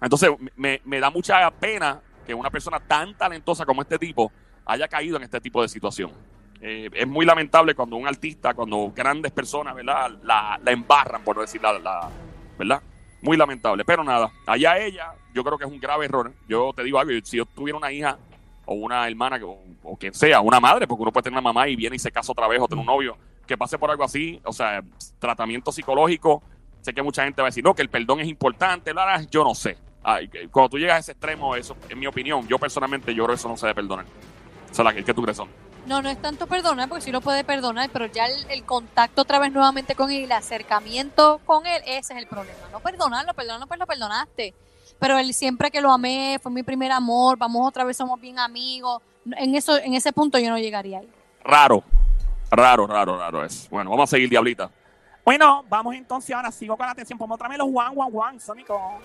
Entonces, 0.00 0.30
me, 0.56 0.80
me 0.84 1.00
da 1.00 1.10
mucha 1.10 1.50
pena 1.50 2.00
que 2.26 2.34
una 2.34 2.50
persona 2.50 2.78
tan 2.80 3.16
talentosa 3.16 3.64
como 3.64 3.82
este 3.82 3.98
tipo 3.98 4.30
haya 4.66 4.86
caído 4.88 5.16
en 5.16 5.22
este 5.24 5.40
tipo 5.40 5.62
de 5.62 5.68
situación. 5.68 6.12
Eh, 6.60 6.90
es 6.92 7.06
muy 7.06 7.24
lamentable 7.24 7.74
cuando 7.74 7.96
un 7.96 8.06
artista, 8.06 8.52
cuando 8.54 8.92
grandes 8.94 9.32
personas, 9.32 9.74
¿verdad? 9.74 10.10
La, 10.22 10.58
la 10.62 10.70
embarran, 10.72 11.22
por 11.22 11.36
no 11.36 11.42
decir 11.42 11.62
la, 11.62 11.78
la- 11.78 12.10
¿verdad? 12.58 12.82
Muy 13.22 13.36
lamentable. 13.36 13.84
Pero 13.84 14.04
nada, 14.04 14.30
allá 14.46 14.78
ella, 14.78 15.12
yo 15.32 15.42
creo 15.44 15.56
que 15.56 15.64
es 15.64 15.70
un 15.70 15.80
grave 15.80 16.04
error. 16.06 16.32
Yo 16.48 16.72
te 16.74 16.82
digo 16.84 16.98
algo, 16.98 17.12
si 17.24 17.36
yo 17.36 17.46
tuviera 17.46 17.78
una 17.78 17.90
hija 17.92 18.18
o 18.66 18.74
una 18.74 19.06
hermana 19.08 19.38
o, 19.44 19.58
o 19.82 19.96
quien 19.96 20.12
sea, 20.12 20.40
una 20.40 20.60
madre, 20.60 20.86
porque 20.86 21.02
uno 21.02 21.12
puede 21.12 21.24
tener 21.24 21.34
una 21.34 21.40
mamá 21.52 21.68
y 21.68 21.76
viene 21.76 21.96
y 21.96 21.98
se 21.98 22.12
casa 22.12 22.30
otra 22.32 22.46
vez 22.46 22.60
o 22.60 22.68
tener 22.68 22.80
un 22.80 22.86
novio, 22.86 23.16
que 23.46 23.56
pase 23.56 23.78
por 23.78 23.90
algo 23.90 24.04
así, 24.04 24.40
o 24.44 24.52
sea, 24.52 24.82
tratamiento 25.18 25.72
psicológico, 25.72 26.42
sé 26.82 26.92
que 26.92 27.02
mucha 27.02 27.24
gente 27.24 27.40
va 27.40 27.48
a 27.48 27.50
decir, 27.50 27.64
no, 27.64 27.74
que 27.74 27.82
el 27.82 27.88
perdón 27.88 28.20
es 28.20 28.28
importante, 28.28 28.92
la, 28.92 29.22
yo 29.30 29.42
no 29.42 29.54
sé. 29.54 29.78
Ay, 30.02 30.28
cuando 30.50 30.70
tú 30.70 30.78
llegas 30.78 30.96
a 30.96 31.00
ese 31.00 31.12
extremo, 31.12 31.54
eso, 31.56 31.76
en 31.88 31.98
mi 31.98 32.06
opinión, 32.06 32.46
yo 32.48 32.58
personalmente, 32.58 33.14
yo 33.14 33.24
creo 33.24 33.34
que 33.34 33.40
eso 33.40 33.48
no 33.48 33.56
se 33.56 33.66
debe 33.66 33.76
perdonar. 33.76 34.06
O 34.70 34.74
sea, 34.74 34.84
la 34.84 34.94
que, 34.94 35.04
¿qué 35.04 35.12
tú 35.12 35.22
crees? 35.22 35.36
Son? 35.36 35.48
No, 35.86 36.02
no 36.02 36.08
es 36.10 36.20
tanto 36.20 36.46
perdonar, 36.46 36.88
porque 36.88 37.04
sí 37.04 37.10
lo 37.10 37.20
puede 37.20 37.44
perdonar, 37.44 37.88
pero 37.92 38.06
ya 38.06 38.26
el, 38.26 38.50
el 38.50 38.64
contacto 38.64 39.22
otra 39.22 39.38
vez 39.38 39.52
nuevamente 39.52 39.94
con 39.94 40.10
él, 40.10 40.24
el 40.24 40.32
acercamiento 40.32 41.40
con 41.46 41.66
él, 41.66 41.82
ese 41.86 42.12
es 42.12 42.20
el 42.20 42.26
problema. 42.26 42.58
No 42.70 42.80
perdonarlo, 42.80 43.32
perdonarlo, 43.34 43.66
pues 43.66 43.80
lo 43.80 43.86
perdonaste. 43.86 44.54
Pero 44.98 45.18
él 45.18 45.32
siempre 45.32 45.70
que 45.70 45.80
lo 45.80 45.92
amé, 45.92 46.38
fue 46.42 46.52
mi 46.52 46.62
primer 46.62 46.92
amor, 46.92 47.38
vamos 47.38 47.66
otra 47.66 47.84
vez, 47.84 47.96
somos 47.96 48.20
bien 48.20 48.38
amigos. 48.38 49.00
En 49.36 49.54
eso, 49.54 49.78
en 49.78 49.94
ese 49.94 50.12
punto 50.12 50.38
yo 50.38 50.50
no 50.50 50.58
llegaría 50.58 50.98
ahí. 50.98 51.08
Raro, 51.44 51.82
raro, 52.50 52.86
raro, 52.86 53.18
raro 53.18 53.44
es. 53.44 53.68
Bueno, 53.70 53.90
vamos 53.90 54.10
a 54.10 54.16
seguir, 54.16 54.28
Diablita. 54.28 54.70
Bueno, 55.24 55.64
vamos 55.68 55.94
entonces 55.94 56.34
ahora, 56.34 56.50
sigo 56.50 56.76
con 56.76 56.86
la 56.86 56.92
atención. 56.92 57.18
Podemos 57.18 57.38
traerme 57.38 57.58
los 57.58 57.68
one, 57.68 57.90
one, 57.94 58.10
one, 58.12 58.40
Sónico. 58.40 58.98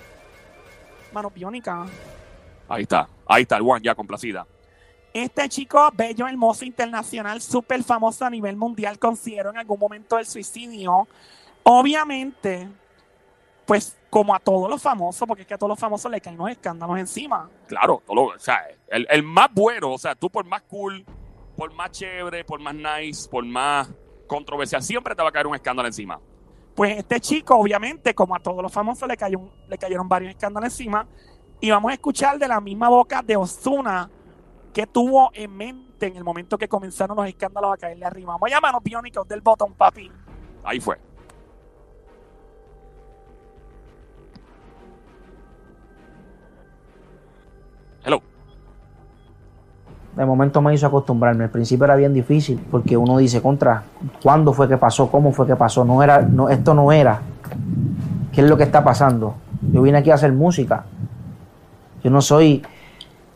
Mano 1.14 1.30
biónica. 1.30 1.86
Ahí 2.68 2.82
está, 2.82 3.08
ahí 3.26 3.42
está 3.42 3.56
el 3.56 3.62
One 3.62 3.80
ya 3.82 3.94
complacida. 3.94 4.46
Este 5.12 5.48
chico 5.48 5.90
bello, 5.94 6.26
hermoso, 6.26 6.64
internacional, 6.64 7.40
súper 7.40 7.84
famoso 7.84 8.24
a 8.24 8.30
nivel 8.30 8.56
mundial, 8.56 8.98
considero 8.98 9.50
en 9.50 9.58
algún 9.58 9.78
momento 9.78 10.18
el 10.18 10.26
suicidio. 10.26 11.06
Obviamente, 11.62 12.68
pues 13.64 13.96
como 14.10 14.34
a 14.34 14.40
todos 14.40 14.68
los 14.68 14.82
famosos, 14.82 15.26
porque 15.26 15.42
es 15.42 15.48
que 15.48 15.54
a 15.54 15.58
todos 15.58 15.70
los 15.70 15.78
famosos 15.78 16.10
le 16.10 16.20
caen 16.20 16.36
los 16.36 16.50
escándalos 16.50 16.98
encima. 16.98 17.48
Claro, 17.68 18.02
todo 18.04 18.16
lo- 18.16 18.24
o 18.26 18.38
sea, 18.38 18.66
el, 18.88 19.06
el 19.08 19.22
más 19.22 19.48
bueno, 19.52 19.92
o 19.92 19.98
sea, 19.98 20.14
tú 20.16 20.28
por 20.28 20.44
más 20.46 20.62
cool, 20.62 21.04
por 21.56 21.72
más 21.72 21.92
chévere, 21.92 22.44
por 22.44 22.60
más 22.60 22.74
nice, 22.74 23.28
por 23.28 23.44
más 23.44 23.88
controversial, 24.26 24.82
siempre 24.82 25.14
te 25.14 25.22
va 25.22 25.28
a 25.28 25.32
caer 25.32 25.46
un 25.46 25.54
escándalo 25.54 25.86
encima. 25.86 26.18
Pues 26.74 26.98
este 26.98 27.20
chico, 27.20 27.56
obviamente, 27.56 28.14
como 28.14 28.34
a 28.34 28.40
todos 28.40 28.62
los 28.62 28.72
famosos, 28.72 29.08
le, 29.08 29.16
cayó 29.16 29.40
le 29.68 29.78
cayeron 29.78 30.08
varios 30.08 30.30
escándalos 30.30 30.70
encima. 30.70 31.06
Y 31.60 31.70
vamos 31.70 31.90
a 31.90 31.94
escuchar 31.94 32.38
de 32.38 32.48
la 32.48 32.60
misma 32.60 32.88
boca 32.88 33.22
de 33.22 33.36
Osuna 33.36 34.10
que 34.72 34.86
tuvo 34.86 35.30
en 35.32 35.56
mente 35.56 36.06
en 36.06 36.16
el 36.16 36.24
momento 36.24 36.58
que 36.58 36.68
comenzaron 36.68 37.16
los 37.16 37.26
escándalos 37.28 37.72
a 37.72 37.76
caerle 37.76 38.04
arriba. 38.04 38.32
Vamos 38.32 38.50
a 38.50 38.54
llamarnos 38.54 38.82
biónicos 38.82 39.26
del 39.28 39.40
botón, 39.40 39.72
papi. 39.74 40.10
Ahí 40.64 40.80
fue. 40.80 40.98
De 50.16 50.24
momento 50.24 50.60
me 50.60 50.72
hizo 50.72 50.86
acostumbrarme. 50.86 51.44
Al 51.44 51.50
principio 51.50 51.84
era 51.84 51.96
bien 51.96 52.14
difícil 52.14 52.64
porque 52.70 52.96
uno 52.96 53.18
dice 53.18 53.42
contra, 53.42 53.82
¿cuándo 54.22 54.52
fue 54.52 54.68
que 54.68 54.76
pasó? 54.76 55.10
¿Cómo 55.10 55.32
fue 55.32 55.46
que 55.46 55.56
pasó? 55.56 55.84
No 55.84 56.02
era, 56.02 56.20
no, 56.22 56.48
esto 56.48 56.74
no 56.74 56.92
era. 56.92 57.20
¿Qué 58.32 58.40
es 58.40 58.48
lo 58.48 58.56
que 58.56 58.62
está 58.62 58.84
pasando? 58.84 59.34
Yo 59.72 59.82
vine 59.82 59.98
aquí 59.98 60.10
a 60.10 60.14
hacer 60.14 60.32
música. 60.32 60.84
Yo 62.02 62.10
no 62.10 62.20
soy 62.20 62.62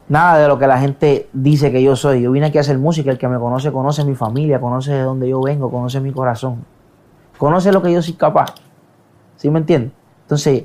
nada 0.09 0.39
de 0.39 0.49
lo 0.49 0.59
que 0.59 0.67
la 0.67 0.79
gente 0.79 1.29
dice 1.33 1.73
que 1.73 1.83
yo 1.83 1.97
soy. 1.97 2.23
Yo 2.23 2.31
vine 2.31 2.47
aquí 2.47 2.59
a 2.59 2.61
hacer 2.61 2.79
música. 2.79 3.11
El 3.11 3.19
que 3.19 3.29
me 3.29 3.39
conoce, 3.39 3.73
conoce 3.73 4.05
mi 4.05 4.15
familia, 4.15 4.61
conoce 4.61 4.93
de 4.93 5.03
dónde 5.03 5.29
yo 5.29 5.41
vengo, 5.41 5.71
conoce 5.71 6.01
mi 6.01 6.13
corazón. 6.13 6.65
Conoce 7.39 7.73
lo 7.73 7.83
que 7.83 7.93
yo 7.93 8.03
soy 8.03 8.15
capaz. 8.15 8.55
¿Sí 9.37 9.51
me 9.51 9.59
entiendes? 9.59 9.93
Entonces, 10.23 10.65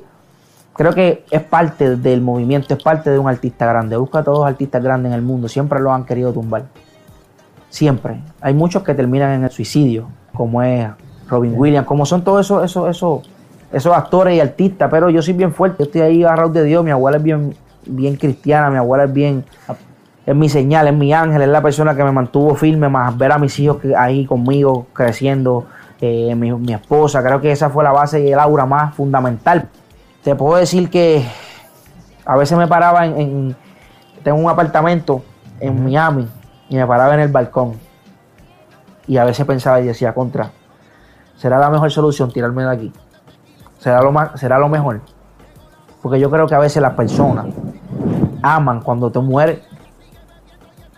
creo 0.74 0.92
que 0.92 1.24
es 1.30 1.42
parte 1.42 1.96
del 1.96 2.20
movimiento, 2.20 2.74
es 2.74 2.82
parte 2.82 3.10
de 3.10 3.18
un 3.18 3.28
artista 3.28 3.66
grande. 3.66 3.96
Busca 3.96 4.18
a 4.18 4.24
todos 4.24 4.38
los 4.38 4.46
artistas 4.46 4.82
grandes 4.82 5.10
en 5.10 5.16
el 5.16 5.22
mundo, 5.22 5.48
siempre 5.48 5.80
lo 5.80 5.92
han 5.92 6.04
querido 6.04 6.32
tumbar. 6.32 6.64
Siempre. 7.70 8.20
Hay 8.40 8.54
muchos 8.54 8.82
que 8.82 8.94
terminan 8.94 9.32
en 9.32 9.44
el 9.44 9.50
suicidio, 9.50 10.08
como 10.32 10.62
es 10.62 10.86
Robin 11.28 11.54
Williams, 11.56 11.86
como 11.86 12.04
son 12.04 12.22
todos 12.22 12.46
esos, 12.46 12.64
esos, 12.64 12.90
esos, 12.90 13.28
esos 13.72 13.92
actores 13.92 14.36
y 14.36 14.40
artistas, 14.40 14.88
pero 14.90 15.10
yo 15.10 15.22
soy 15.22 15.34
bien 15.34 15.52
fuerte, 15.52 15.78
yo 15.80 15.84
estoy 15.86 16.00
ahí 16.02 16.24
agarrado 16.24 16.50
de 16.50 16.64
Dios, 16.64 16.84
mi 16.84 16.90
abuela 16.90 17.16
es 17.16 17.22
bien, 17.22 17.56
bien 17.86 18.16
cristiana, 18.16 18.70
mi 18.70 18.76
abuela 18.76 19.04
es 19.04 19.12
bien, 19.12 19.44
es 20.26 20.36
mi 20.36 20.48
señal, 20.48 20.86
es 20.86 20.94
mi 20.94 21.12
ángel, 21.12 21.42
es 21.42 21.48
la 21.48 21.62
persona 21.62 21.96
que 21.96 22.04
me 22.04 22.12
mantuvo 22.12 22.54
firme, 22.54 22.88
más 22.88 23.16
ver 23.16 23.32
a 23.32 23.38
mis 23.38 23.58
hijos 23.58 23.78
ahí 23.96 24.24
conmigo, 24.26 24.86
creciendo, 24.92 25.66
eh, 26.00 26.34
mi, 26.36 26.52
mi 26.52 26.74
esposa, 26.74 27.22
creo 27.24 27.40
que 27.40 27.50
esa 27.50 27.70
fue 27.70 27.82
la 27.82 27.92
base 27.92 28.22
y 28.22 28.30
el 28.30 28.38
aura 28.38 28.66
más 28.66 28.94
fundamental. 28.94 29.68
Te 30.24 30.34
puedo 30.34 30.56
decir 30.56 30.90
que 30.90 31.24
a 32.24 32.36
veces 32.36 32.56
me 32.56 32.66
paraba 32.66 33.04
en, 33.06 33.20
en- 33.20 33.56
tengo 34.22 34.38
un 34.38 34.48
apartamento 34.48 35.22
en 35.60 35.84
Miami 35.84 36.26
y 36.70 36.76
me 36.76 36.86
paraba 36.86 37.14
en 37.14 37.20
el 37.20 37.28
balcón. 37.30 37.74
Y 39.06 39.18
a 39.18 39.24
veces 39.24 39.44
pensaba 39.46 39.80
y 39.80 39.86
decía 39.86 40.14
contra, 40.14 40.50
será 41.36 41.58
la 41.58 41.68
mejor 41.68 41.90
solución 41.90 42.32
tirarme 42.32 42.64
de 42.64 42.70
aquí, 42.70 42.92
será 43.78 44.00
lo 44.00 44.12
más, 44.12 44.40
será 44.40 44.58
lo 44.58 44.70
mejor, 44.70 45.02
porque 46.02 46.18
yo 46.18 46.30
creo 46.30 46.46
que 46.46 46.54
a 46.54 46.58
veces 46.58 46.80
las 46.80 46.94
personas 46.94 47.44
aman 48.42 48.80
cuando 48.80 49.10
tú 49.10 49.20
mueres, 49.20 49.58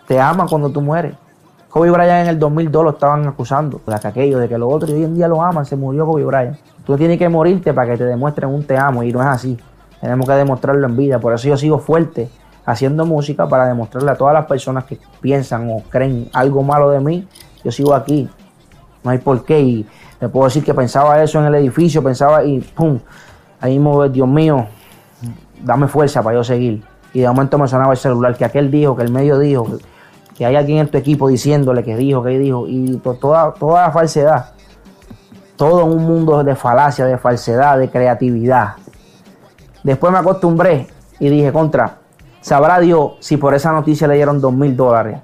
te 0.07 0.21
aman 0.21 0.47
cuando 0.47 0.69
tú 0.69 0.79
mueres. 0.81 1.15
Kobe 1.67 1.91
Bryant 1.91 2.23
en 2.23 2.27
el 2.27 2.39
2002 2.39 2.83
lo 2.85 2.89
estaban 2.91 3.27
acusando 3.27 3.81
de 3.85 3.99
que 3.99 4.07
aquello, 4.07 4.39
de 4.39 4.47
que 4.47 4.57
lo 4.57 4.69
otro, 4.69 4.89
y 4.89 4.93
hoy 4.93 5.03
en 5.03 5.15
día 5.15 5.27
lo 5.27 5.43
aman, 5.43 5.65
se 5.65 5.75
murió 5.75 6.05
Kobe 6.05 6.23
Bryant. 6.23 6.57
Tú 6.87 6.95
tienes 6.97 7.19
que 7.19 7.27
morirte 7.29 7.73
para 7.73 7.91
que 7.91 7.97
te 7.97 8.05
demuestren 8.05 8.49
un 8.49 8.63
te 8.63 8.77
amo, 8.77 9.03
y 9.03 9.11
no 9.11 9.21
es 9.21 9.27
así. 9.27 9.57
Tenemos 10.01 10.25
que 10.25 10.33
demostrarlo 10.33 10.87
en 10.87 10.95
vida, 10.95 11.19
por 11.19 11.33
eso 11.33 11.47
yo 11.49 11.57
sigo 11.57 11.77
fuerte 11.79 12.29
haciendo 12.65 13.05
música 13.05 13.47
para 13.47 13.65
demostrarle 13.65 14.11
a 14.11 14.15
todas 14.15 14.33
las 14.33 14.45
personas 14.45 14.85
que 14.85 14.97
piensan 15.21 15.69
o 15.69 15.83
creen 15.89 16.29
algo 16.33 16.63
malo 16.63 16.89
de 16.89 16.99
mí, 16.99 17.27
yo 17.63 17.71
sigo 17.71 17.93
aquí, 17.93 18.29
no 19.03 19.11
hay 19.11 19.17
por 19.17 19.43
qué. 19.45 19.59
Y 19.59 19.85
te 20.19 20.29
puedo 20.29 20.45
decir 20.45 20.63
que 20.63 20.73
pensaba 20.73 21.21
eso 21.21 21.39
en 21.39 21.45
el 21.45 21.55
edificio, 21.55 22.01
pensaba 22.01 22.43
y 22.43 22.59
pum, 22.59 22.99
ahí 23.59 23.73
mismo, 23.79 24.07
Dios 24.07 24.27
mío, 24.27 24.65
dame 25.63 25.87
fuerza 25.87 26.21
para 26.21 26.37
yo 26.37 26.43
seguir. 26.43 26.83
Y 27.13 27.21
de 27.21 27.27
momento 27.27 27.57
me 27.57 27.67
sonaba 27.67 27.91
el 27.93 27.97
celular, 27.97 28.35
que 28.35 28.45
aquel 28.45 28.69
dijo, 28.71 28.95
que 28.95 29.03
el 29.03 29.11
medio 29.11 29.39
dijo, 29.39 29.77
que, 30.37 30.45
hay 30.45 30.55
alguien 30.55 30.77
en 30.77 30.87
tu 30.87 30.97
equipo 30.97 31.27
diciéndole 31.27 31.83
que 31.83 31.95
dijo, 31.97 32.23
que 32.23 32.37
dijo, 32.37 32.65
y 32.67 32.97
to- 32.97 33.15
toda, 33.15 33.53
toda 33.53 33.87
la 33.87 33.91
falsedad. 33.91 34.51
Todo 35.57 35.85
un 35.85 36.05
mundo 36.05 36.43
de 36.43 36.55
falacia, 36.55 37.05
de 37.05 37.17
falsedad, 37.17 37.79
de 37.79 37.89
creatividad. 37.89 38.75
Después 39.83 40.13
me 40.13 40.19
acostumbré 40.19 40.87
y 41.19 41.29
dije, 41.29 41.51
contra, 41.51 41.97
sabrá 42.41 42.79
Dios 42.79 43.13
si 43.19 43.37
por 43.37 43.55
esa 43.55 43.71
noticia 43.71 44.07
le 44.07 44.15
dieron 44.15 44.39
dos 44.39 44.53
mil 44.53 44.77
dólares. 44.77 45.19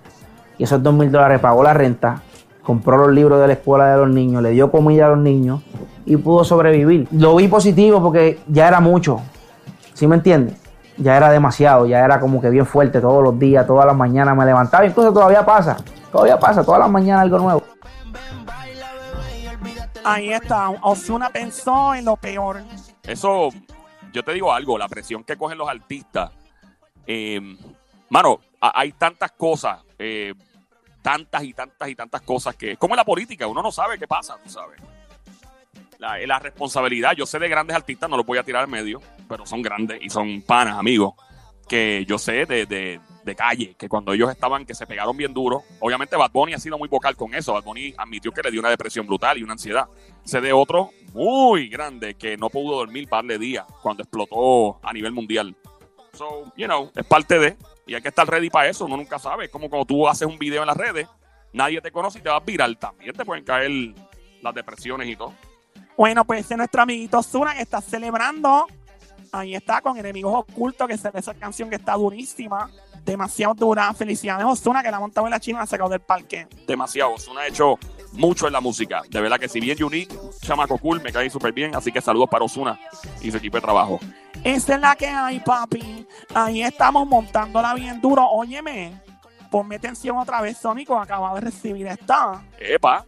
Y 0.57 0.63
esos 0.63 0.81
dos 0.81 0.93
mil 0.93 1.11
dólares 1.11 1.39
pagó 1.39 1.63
la 1.63 1.73
renta, 1.75 2.23
compró 2.63 2.97
los 2.97 3.11
libros 3.11 3.39
de 3.41 3.47
la 3.47 3.53
escuela 3.53 3.91
de 3.91 3.97
los 3.97 4.09
niños, 4.09 4.41
le 4.41 4.49
dio 4.49 4.71
comida 4.71 5.05
a 5.05 5.09
los 5.09 5.19
niños 5.19 5.61
y 6.05 6.17
pudo 6.17 6.43
sobrevivir. 6.43 7.07
Lo 7.11 7.35
vi 7.35 7.47
positivo 7.47 8.01
porque 8.01 8.39
ya 8.47 8.67
era 8.67 8.79
mucho. 8.79 9.21
¿Sí 9.93 10.07
me 10.07 10.15
entiendes? 10.15 10.55
Ya 10.97 11.15
era 11.15 11.29
demasiado, 11.29 11.85
ya 11.85 12.03
era 12.03 12.19
como 12.19 12.41
que 12.41 12.49
bien 12.49 12.65
fuerte 12.65 12.99
todos 13.01 13.23
los 13.23 13.37
días, 13.37 13.67
todas 13.67 13.85
las 13.85 13.95
mañanas 13.95 14.35
me 14.35 14.45
levantaba, 14.45 14.85
incluso 14.85 15.13
todavía 15.13 15.45
pasa, 15.45 15.77
todavía 16.11 16.39
pasa, 16.39 16.63
todas 16.63 16.79
las 16.79 16.89
mañanas 16.89 17.23
algo 17.23 17.37
nuevo. 17.37 17.63
Ahí 20.05 20.31
está, 20.31 20.69
Osuna 20.69 21.29
pensó 21.29 21.95
en 21.95 22.05
lo 22.05 22.15
peor. 22.17 22.63
Eso, 23.03 23.49
yo 24.11 24.23
te 24.23 24.33
digo 24.33 24.51
algo, 24.53 24.77
la 24.77 24.87
presión 24.87 25.23
que 25.23 25.37
cogen 25.37 25.57
los 25.57 25.69
artistas. 25.69 26.31
eh, 27.07 27.39
mano, 28.09 28.39
hay 28.59 28.93
tantas 28.93 29.31
cosas, 29.31 29.79
eh, 29.99 30.33
tantas 31.01 31.43
y 31.43 31.53
tantas 31.53 31.89
y 31.89 31.95
tantas 31.95 32.21
cosas 32.21 32.55
que, 32.55 32.77
como 32.77 32.93
en 32.93 32.97
la 32.97 33.05
política, 33.05 33.47
uno 33.47 33.61
no 33.61 33.71
sabe 33.71 33.97
qué 33.99 34.07
pasa, 34.07 34.37
tú 34.43 34.49
sabes. 34.49 34.79
La, 35.99 36.17
la 36.25 36.39
responsabilidad, 36.39 37.13
yo 37.15 37.25
sé 37.25 37.39
de 37.39 37.49
grandes 37.49 37.75
artistas, 37.75 38.09
no 38.09 38.17
los 38.17 38.25
voy 38.25 38.37
a 38.37 38.43
tirar 38.43 38.63
al 38.63 38.69
medio, 38.69 39.01
pero 39.27 39.45
son 39.45 39.61
grandes 39.61 39.99
y 40.01 40.09
son 40.09 40.41
panas, 40.41 40.77
amigos, 40.77 41.13
que 41.67 42.05
yo 42.05 42.17
sé 42.17 42.45
de, 42.45 42.65
de, 42.65 42.99
de 43.23 43.36
calle, 43.36 43.75
que 43.77 43.88
cuando 43.88 44.13
ellos 44.13 44.29
estaban, 44.29 44.65
que 44.65 44.73
se 44.73 44.86
pegaron 44.86 45.15
bien 45.15 45.33
duro, 45.33 45.63
obviamente 45.79 46.15
Bad 46.15 46.31
Bunny 46.31 46.53
ha 46.53 46.59
sido 46.59 46.77
muy 46.77 46.89
vocal 46.89 47.15
con 47.15 47.33
eso, 47.33 47.53
Bad 47.53 47.63
Bunny 47.63 47.93
admitió 47.97 48.31
que 48.31 48.41
le 48.41 48.51
dio 48.51 48.59
una 48.59 48.69
depresión 48.69 49.07
brutal 49.07 49.38
y 49.38 49.43
una 49.43 49.53
ansiedad. 49.53 49.88
Sé 50.23 50.41
de 50.41 50.53
otro 50.53 50.91
muy 51.13 51.69
grande 51.69 52.15
que 52.15 52.38
no 52.38 52.49
pudo 52.49 52.77
dormir 52.77 53.07
par 53.07 53.25
de 53.25 53.38
días 53.38 53.65
cuando 53.81 54.03
explotó 54.03 54.79
a 54.81 54.93
nivel 54.93 55.12
mundial. 55.12 55.55
So, 56.13 56.51
you 56.55 56.65
know, 56.65 56.91
es 56.95 57.05
parte 57.05 57.39
de, 57.39 57.57
y 57.88 57.95
hay 57.95 58.01
que 58.01 58.09
estar 58.09 58.27
ready 58.27 58.49
para 58.49 58.69
eso, 58.69 58.86
uno 58.86 58.97
nunca 58.97 59.17
sabe, 59.19 59.45
es 59.45 59.51
como 59.51 59.69
cuando 59.69 59.86
tú 59.86 60.07
haces 60.07 60.27
un 60.27 60.38
video 60.38 60.62
en 60.62 60.67
las 60.67 60.77
redes, 60.77 61.07
nadie 61.53 61.81
te 61.81 61.91
conoce 61.91 62.19
y 62.19 62.21
te 62.21 62.29
vas 62.29 62.43
viral, 62.45 62.77
también 62.77 63.15
te 63.15 63.25
pueden 63.25 63.43
caer 63.43 63.71
las 64.41 64.53
depresiones 64.53 65.07
y 65.07 65.15
todo. 65.15 65.33
Bueno, 65.95 66.25
pues 66.25 66.49
es 66.49 66.57
nuestro 66.57 66.81
amiguito 66.81 67.19
Osuna 67.19 67.53
que 67.53 67.62
está 67.62 67.79
celebrando. 67.79 68.67
Ahí 69.31 69.55
está 69.55 69.81
con 69.81 69.97
Enemigos 69.97 70.33
Ocultos, 70.36 70.88
que 70.88 70.93
es 70.93 71.05
esa 71.05 71.33
canción 71.33 71.69
que 71.69 71.75
está 71.75 71.93
durísima. 71.93 72.69
Demasiado 73.05 73.53
dura. 73.53 73.93
Felicidades, 73.93 74.45
Osuna, 74.45 74.81
que 74.81 74.89
la 74.89 74.97
ha 74.97 74.99
montado 74.99 75.27
en 75.27 75.31
la 75.31 75.39
china 75.39 75.57
y 75.57 75.59
la 75.59 75.63
ha 75.63 75.67
sacado 75.67 75.89
del 75.89 75.99
parque. 76.01 76.47
demasiado. 76.67 77.13
Osuna 77.13 77.41
ha 77.41 77.47
hecho 77.47 77.77
mucho 78.13 78.47
en 78.47 78.53
la 78.53 78.61
música. 78.61 79.01
De 79.09 79.19
verdad 79.21 79.39
que 79.39 79.49
si 79.49 79.59
bien 79.59 79.81
unique, 79.83 80.15
chamaco 80.41 80.77
cool, 80.77 81.01
me 81.01 81.11
cae 81.11 81.29
súper 81.29 81.51
bien. 81.51 81.75
Así 81.75 81.91
que 81.91 81.99
saludos 82.01 82.29
para 82.29 82.45
Osuna 82.45 82.79
y 83.21 83.29
su 83.31 83.37
equipo 83.37 83.57
de 83.57 83.61
trabajo. 83.61 83.99
Esa 84.43 84.75
es 84.75 84.81
la 84.81 84.95
que 84.95 85.07
hay, 85.07 85.39
papi. 85.39 86.07
Ahí 86.33 86.63
estamos 86.63 87.07
montándola 87.07 87.73
bien 87.73 87.99
duro. 88.01 88.25
Óyeme, 88.25 89.01
ponme 89.51 89.75
atención 89.75 90.17
otra 90.17 90.41
vez, 90.41 90.57
Sónico. 90.57 90.97
Acaba 90.99 91.33
de 91.35 91.41
recibir 91.41 91.87
esta. 91.87 92.43
Epa, 92.59 93.05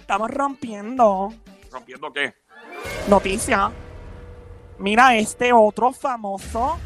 Estamos 0.00 0.30
rompiendo 0.30 1.32
¿Rompiendo 1.72 2.12
qué? 2.12 2.32
noticia. 3.08 3.70
Mira, 4.78 5.16
este 5.16 5.52
otro 5.52 5.92
famoso 5.92 6.78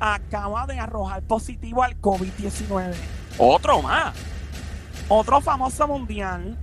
acaba 0.00 0.66
de 0.66 0.78
arrojar 0.80 1.22
positivo 1.22 1.82
al 1.82 2.00
COVID-19. 2.00 2.94
Otro 3.38 3.82
más. 3.82 4.14
Otro 5.08 5.40
famoso 5.40 5.86
mundial 5.86 6.58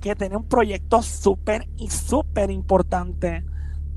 que 0.00 0.14
tiene 0.16 0.36
un 0.36 0.44
proyecto 0.44 1.02
súper 1.02 1.68
y 1.76 1.90
súper 1.90 2.50
importante. 2.50 3.44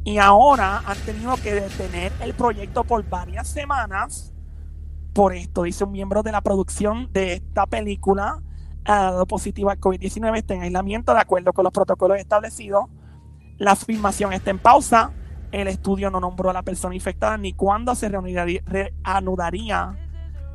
Y 0.04 0.18
ahora 0.18 0.82
han 0.86 0.98
tenido 1.00 1.36
que 1.38 1.54
detener 1.54 2.12
el 2.22 2.34
proyecto 2.34 2.84
por 2.84 3.08
varias 3.08 3.48
semanas. 3.48 4.34
Por 5.14 5.34
esto, 5.34 5.64
dice 5.64 5.84
un 5.84 5.92
miembro 5.92 6.24
de 6.24 6.32
la 6.32 6.42
producción 6.42 7.12
de 7.12 7.34
esta 7.34 7.66
película, 7.66 8.42
ha 8.86 9.04
dado 9.12 9.26
positivo 9.26 9.70
al 9.70 9.80
COVID-19, 9.80 10.38
está 10.38 10.54
en 10.54 10.62
aislamiento 10.62 11.14
de 11.14 11.20
acuerdo 11.20 11.54
con 11.54 11.64
los 11.64 11.74
protocolos 11.74 12.18
establecidos. 12.18 12.86
La 13.58 13.76
filmación 13.76 14.34
está 14.34 14.52
en 14.52 14.60
pausa. 14.60 15.12
El 15.52 15.68
estudio 15.68 16.12
no 16.12 16.20
nombró 16.20 16.50
a 16.50 16.54
la 16.54 16.64
persona 16.64 16.96
infectada 16.96 17.38
ni 17.38 17.54
cuándo 17.54 17.96
se 17.96 18.10
reanudaría, 18.10 19.98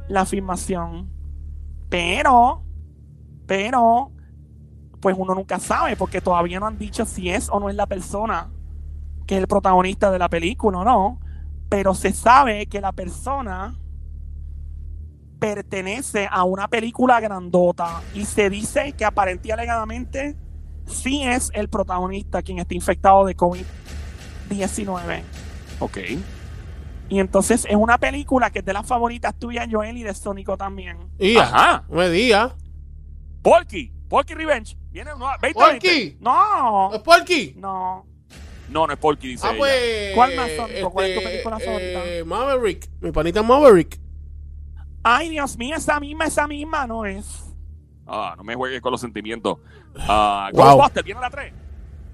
la 0.09 0.25
filmación. 0.25 1.11
Pero, 1.89 2.65
pero, 3.47 4.13
pues 5.01 5.17
uno 5.19 5.35
nunca 5.35 5.59
sabe 5.59 5.97
porque 5.97 6.21
todavía 6.21 6.61
no 6.61 6.67
han 6.67 6.79
dicho 6.79 7.05
si 7.05 7.31
es 7.31 7.49
o 7.51 7.59
no 7.61 7.69
es 7.69 7.77
la 7.77 7.87
persona 7.87 8.51
que 9.27 9.37
es 9.37 9.41
el 9.41 9.49
protagonista 9.49 10.11
de 10.11 10.19
la 10.19 10.29
película 10.29 10.79
o 10.79 10.85
no. 10.85 11.21
Pero 11.69 11.95
se 11.95 12.13
sabe 12.13 12.67
que 12.67 12.81
la 12.81 12.93
persona 12.93 13.75
pertenece 15.39 16.29
a 16.31 16.45
una 16.45 16.69
película 16.69 17.21
grandota 17.21 18.01
y 18.15 18.25
se 18.25 18.49
dice 18.49 18.93
que 18.93 19.05
aparentemente 19.05 19.53
alegadamente 19.53 20.37
sí 20.87 21.23
es 21.23 21.51
el 21.55 21.69
protagonista 21.69 22.43
quien 22.43 22.59
está 22.59 22.75
infectado 22.75 23.25
de 23.25 23.37
COVID-19. 23.37 23.84
Ok. 25.81 25.99
Y 27.09 27.19
entonces 27.21 27.67
es 27.69 27.77
una 27.77 27.99
película 27.99 28.51
que 28.51 28.61
es 28.61 28.65
de 28.65 28.73
las 28.73 28.87
favoritas 28.87 29.35
tuyas, 29.39 29.69
Joel, 29.71 29.97
y 29.99 30.03
de 30.03 30.15
Sónico 30.15 30.57
también. 30.57 30.99
Y 31.19 31.37
Ajá. 31.37 31.85
no 31.89 31.97
me 31.97 32.09
diga. 32.11 32.55
Porky. 33.43 33.93
Porky 34.09 34.35
Revenge. 34.35 34.77
Viene 34.91 35.13
una 35.13 35.37
2020. 35.43 35.55
¿Porky? 35.55 36.17
No, 36.21 36.95
¿Es 36.95 37.01
Porky? 37.01 37.55
no. 37.59 38.07
No, 38.71 38.87
no 38.87 38.93
es 38.95 38.99
Porky, 38.99 39.29
dice 39.29 39.47
Ah, 39.47 39.51
ella. 39.51 39.59
pues. 39.59 40.15
¿Cuál 40.15 40.37
más, 40.37 40.51
Sónico? 40.57 40.91
¿Cuál 40.91 41.07
es 41.07 41.15
tu 41.15 41.19
este, 41.21 41.31
película 41.31 41.59
favorita? 41.61 42.05
eh, 42.07 42.25
Maverick. 42.25 42.89
Mi 43.01 43.13
panita 43.13 43.43
Maverick. 43.43 44.01
Ay, 45.03 45.29
Dios 45.29 45.59
mío, 45.59 45.77
esa 45.77 46.01
misma, 46.01 46.25
esa 46.25 46.47
misma 46.47 46.87
no 46.87 47.05
es. 47.05 47.45
Ah, 48.07 48.35
no 48.39 48.43
me 48.45 48.55
juegues 48.55 48.81
con 48.81 48.93
los 48.93 49.01
sentimientos. 49.03 49.59
Ah, 49.99 50.49
Wow. 50.55 50.65
Ghostbusters, 50.65 51.05
viene 51.05 51.21
la 51.21 51.29
3. 51.31 51.53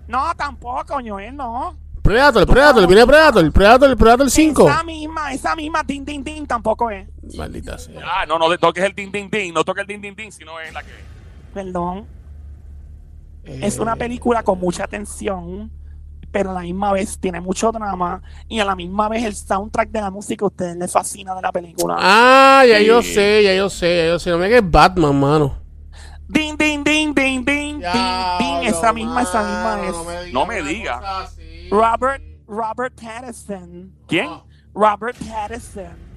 No, 0.08 0.34
tampoco, 0.34 0.98
Joel, 1.06 1.36
no. 1.36 1.76
Predator, 2.02 2.46
Predator, 2.46 2.86
viene 2.86 3.06
Predator, 3.06 3.52
Predator, 3.52 3.96
Predator 3.96 4.30
5. 4.30 4.68
Esa 4.68 4.82
misma, 4.84 5.32
esa 5.32 5.54
misma, 5.56 5.84
tin, 5.84 6.04
tin, 6.04 6.24
tin, 6.24 6.46
tampoco 6.46 6.90
es. 6.90 7.06
Maldita 7.36 7.78
sea. 7.78 8.00
Ah, 8.04 8.26
no, 8.26 8.38
no 8.38 8.56
toques 8.58 8.82
el 8.84 8.94
din 8.94 9.12
din 9.12 9.28
din, 9.30 9.52
no 9.54 9.64
toques 9.64 9.82
el 9.82 9.86
din 9.86 10.00
din 10.00 10.14
din, 10.14 10.32
sino 10.32 10.58
es 10.60 10.72
la 10.72 10.82
que. 10.82 10.92
Perdón. 11.54 12.06
Eh, 13.44 13.60
Es 13.62 13.78
una 13.78 13.96
película 13.96 14.42
con 14.42 14.58
mucha 14.58 14.86
tensión, 14.86 15.70
pero 16.30 16.50
a 16.50 16.54
la 16.54 16.60
misma 16.60 16.92
vez 16.92 17.18
tiene 17.18 17.40
mucho 17.40 17.70
drama 17.72 18.22
y 18.48 18.60
a 18.60 18.64
la 18.64 18.74
misma 18.76 19.08
vez 19.08 19.24
el 19.24 19.34
soundtrack 19.34 19.90
de 19.90 20.00
la 20.00 20.10
música 20.10 20.44
a 20.44 20.48
ustedes 20.48 20.76
les 20.76 20.92
fascina 20.92 21.34
de 21.34 21.42
la 21.42 21.52
película. 21.52 21.96
Ah, 21.98 22.64
ya 22.68 22.78
Sí. 22.78 22.84
yo 22.86 23.02
sé, 23.02 23.42
ya 23.44 23.54
yo 23.54 23.68
sé, 23.70 23.96
ya 23.98 24.06
yo 24.08 24.18
sé. 24.18 24.30
No 24.30 24.38
me 24.38 24.46
digas 24.46 24.62
Batman, 24.70 25.18
mano. 25.18 25.56
Din, 26.28 26.56
din, 26.56 26.84
din, 26.84 27.12
din, 27.12 27.44
din, 27.44 27.80
din, 27.80 27.80
din. 28.38 28.56
Esa 28.62 28.92
misma, 28.92 29.22
esa 29.22 29.42
misma 29.42 29.80
es. 30.26 30.32
No 30.32 30.46
me 30.46 30.62
diga. 30.62 31.00
Robert, 31.70 32.22
Robert 32.46 32.94
Pattinson. 33.00 33.92
¿Quién? 34.06 34.28
Robert 34.74 35.16
Pattinson 35.18 36.10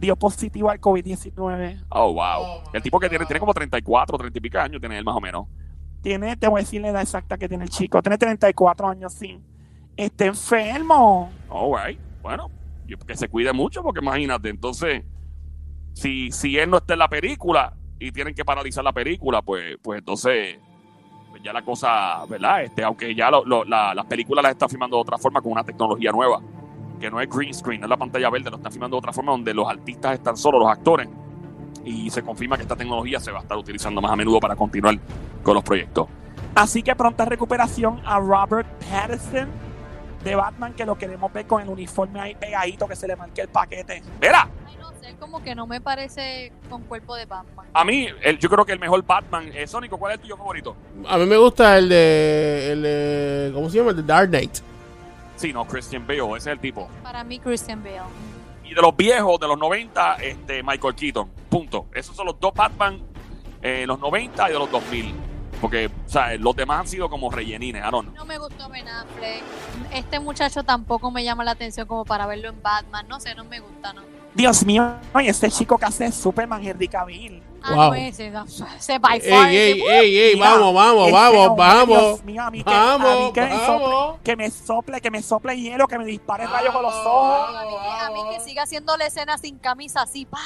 dio 0.00 0.16
positivo 0.16 0.70
al 0.70 0.80
COVID-19. 0.80 1.84
Oh, 1.90 2.12
wow. 2.12 2.62
el 2.72 2.82
tipo 2.82 2.98
que 3.00 3.08
tiene, 3.08 3.24
tiene 3.26 3.40
como 3.40 3.54
34, 3.54 4.18
30 4.18 4.38
y 4.38 4.40
pico 4.40 4.58
años, 4.58 4.80
tiene 4.80 4.98
él 4.98 5.04
más 5.04 5.16
o 5.16 5.20
menos. 5.20 5.46
Tiene, 6.02 6.36
te 6.36 6.48
voy 6.48 6.60
a 6.60 6.62
decir 6.64 6.80
la 6.82 6.88
edad 6.88 7.02
exacta 7.02 7.38
que 7.38 7.48
tiene 7.48 7.64
el 7.64 7.70
chico. 7.70 8.02
Tiene 8.02 8.18
34 8.18 8.88
años, 8.88 9.12
sí. 9.14 9.40
Está 9.96 10.26
enfermo. 10.26 11.30
All 11.48 11.72
right. 11.74 11.98
Bueno, 12.22 12.50
yo- 12.86 12.98
que 12.98 13.16
se 13.16 13.28
cuide 13.28 13.52
mucho, 13.52 13.82
porque 13.82 14.00
imagínate, 14.00 14.50
entonces, 14.50 15.02
si, 15.94 16.30
si 16.32 16.58
él 16.58 16.68
no 16.70 16.78
está 16.78 16.92
en 16.94 16.98
la 16.98 17.08
película 17.08 17.74
y 17.98 18.12
tienen 18.12 18.34
que 18.34 18.44
paralizar 18.44 18.84
la 18.84 18.92
película, 18.92 19.40
pues, 19.40 19.76
pues 19.82 20.00
entonces, 20.00 20.58
ya 21.44 21.52
la 21.52 21.62
cosa, 21.62 22.24
¿verdad? 22.26 22.62
Este, 22.62 22.82
aunque 22.82 23.14
ya 23.14 23.30
las 23.30 24.06
películas 24.06 24.42
las 24.42 24.52
están 24.52 24.70
filmando 24.70 24.96
de 24.96 25.02
otra 25.02 25.18
forma 25.18 25.42
con 25.42 25.52
una 25.52 25.62
tecnología 25.62 26.10
nueva, 26.10 26.40
que 26.98 27.10
no 27.10 27.20
es 27.20 27.28
green 27.28 27.52
screen, 27.52 27.82
no 27.82 27.86
es 27.86 27.90
la 27.90 27.98
pantalla 27.98 28.30
verde, 28.30 28.48
lo 28.50 28.56
están 28.56 28.72
filmando 28.72 28.96
de 28.96 28.98
otra 29.00 29.12
forma 29.12 29.32
donde 29.32 29.52
los 29.52 29.68
artistas 29.68 30.14
están 30.14 30.38
solos, 30.38 30.58
los 30.60 30.70
actores, 30.70 31.06
y 31.84 32.08
se 32.08 32.22
confirma 32.22 32.56
que 32.56 32.62
esta 32.62 32.76
tecnología 32.76 33.20
se 33.20 33.30
va 33.30 33.40
a 33.40 33.42
estar 33.42 33.58
utilizando 33.58 34.00
más 34.00 34.10
a 34.10 34.16
menudo 34.16 34.40
para 34.40 34.56
continuar 34.56 34.98
con 35.42 35.54
los 35.54 35.62
proyectos. 35.62 36.08
Así 36.54 36.82
que 36.82 36.96
pronta 36.96 37.26
recuperación 37.26 38.00
a 38.06 38.18
Robert 38.20 38.66
Pattinson 38.90 39.48
de 40.24 40.34
Batman, 40.34 40.72
que 40.74 40.84
lo 40.86 40.96
queremos 40.96 41.32
ver 41.32 41.46
con 41.46 41.62
el 41.62 41.68
uniforme 41.68 42.20
ahí 42.20 42.34
pegadito, 42.34 42.88
que 42.88 42.96
se 42.96 43.06
le 43.06 43.14
marque 43.16 43.42
el 43.42 43.48
paquete. 43.48 44.02
Mira, 44.20 44.48
Ay, 44.66 44.76
no 44.80 44.90
sé, 45.00 45.14
como 45.18 45.42
que 45.42 45.54
no 45.54 45.66
me 45.66 45.80
parece 45.80 46.52
con 46.70 46.82
cuerpo 46.84 47.14
de 47.14 47.26
Batman. 47.26 47.66
a 47.74 47.84
mí, 47.84 48.08
el- 48.22 48.38
yo 48.38 48.48
creo 48.48 48.64
que 48.64 48.72
el 48.72 48.78
mejor 48.80 49.04
Batman, 49.04 49.50
es 49.54 49.70
Sónico, 49.70 49.98
¿cuál 49.98 50.12
es 50.12 50.16
el 50.16 50.22
tuyo 50.22 50.36
favorito? 50.36 50.74
A 51.08 51.18
mí 51.18 51.26
me 51.26 51.36
gusta 51.36 51.76
el 51.78 51.88
de, 51.88 52.72
el 52.72 52.82
de. 52.82 53.50
¿Cómo 53.54 53.68
se 53.68 53.78
llama? 53.78 53.90
El 53.90 53.96
de 53.96 54.02
Dark 54.02 54.28
Knight. 54.30 54.58
Sí, 55.36 55.52
no, 55.52 55.66
Christian 55.66 56.06
Bale, 56.06 56.20
ese 56.36 56.36
es 56.36 56.46
el 56.46 56.60
tipo. 56.60 56.88
Para 57.02 57.22
mí, 57.24 57.38
Christian 57.40 57.82
Bale. 57.82 58.00
Y 58.64 58.72
de 58.74 58.80
los 58.80 58.96
viejos, 58.96 59.38
de 59.40 59.46
los 59.48 59.58
90, 59.58 60.14
este, 60.16 60.62
Michael 60.62 60.94
Keaton. 60.94 61.28
Punto. 61.50 61.86
Esos 61.94 62.16
son 62.16 62.26
los 62.26 62.40
dos 62.40 62.54
Batman, 62.54 63.00
eh, 63.60 63.84
los 63.86 63.98
90 64.00 64.48
y 64.48 64.52
de 64.52 64.58
los 64.58 64.70
2000. 64.70 65.14
Porque, 65.60 65.90
sea, 66.14 66.34
los 66.38 66.56
demás 66.56 66.80
han 66.80 66.88
sido 66.88 67.08
como 67.10 67.30
rellenines, 67.30 67.82
I 67.86 67.90
don't 67.90 68.06
know. 68.08 68.14
No 68.16 68.24
me 68.24 68.38
gustó 68.38 68.68
Ben 68.68 68.88
Affleck. 68.88 69.42
Este 69.92 70.18
muchacho 70.20 70.62
tampoco 70.62 71.10
me 71.10 71.22
llama 71.24 71.44
la 71.44 71.50
atención 71.52 71.86
como 71.86 72.04
para 72.04 72.26
verlo 72.26 72.48
en 72.48 72.62
Batman. 72.62 73.06
No 73.08 73.20
sé, 73.20 73.34
no 73.34 73.44
me 73.44 73.60
gusta, 73.60 73.92
¿no? 73.92 74.02
Dios 74.34 74.64
mío, 74.64 74.96
y 75.22 75.28
ese 75.28 75.48
chico 75.48 75.78
que 75.78 75.84
hace 75.84 76.10
Superman, 76.10 76.60
Henry 76.66 76.88
Cavill. 76.88 77.40
Ah, 77.62 77.72
Wow. 77.74 77.84
no, 77.90 77.94
ese, 77.94 78.32
ese 78.76 78.98
by 78.98 79.20
far. 79.20 79.48
Ey, 79.48 79.56
ey, 79.56 79.80
ese- 79.80 79.98
ey, 80.00 80.18
ey, 80.18 80.34
Mira, 80.34 80.50
vamos, 80.50 80.74
vamos, 80.74 81.02
ese 81.04 81.12
vamos, 81.12 81.46
hombre, 81.48 81.64
vamos. 81.66 81.98
Dios 81.98 82.24
mío, 82.24 82.42
a 82.42 82.50
mí 82.50 82.64
que, 82.64 82.70
a 82.70 82.74
mí 82.98 83.04
Vamos, 83.04 83.32
que 83.32 83.40
me 83.42 83.56
sople, 83.60 84.20
que 84.24 84.36
me 84.36 84.50
sople, 84.50 85.00
que 85.00 85.10
me 85.12 85.22
sople 85.22 85.56
hielo, 85.60 85.86
que 85.88 85.98
me 85.98 86.04
dispare 86.04 86.46
rayos 86.48 86.72
con 86.74 86.82
los 86.82 86.94
ojos. 86.94 87.56
a, 87.56 87.62
mí, 87.64 87.70
que- 87.70 88.04
a 88.04 88.10
mí 88.10 88.36
que 88.36 88.40
siga 88.44 88.64
haciendo 88.64 88.96
la 88.96 89.06
escena 89.06 89.38
sin 89.38 89.56
camisa 89.58 90.02
así, 90.02 90.26
pa. 90.26 90.40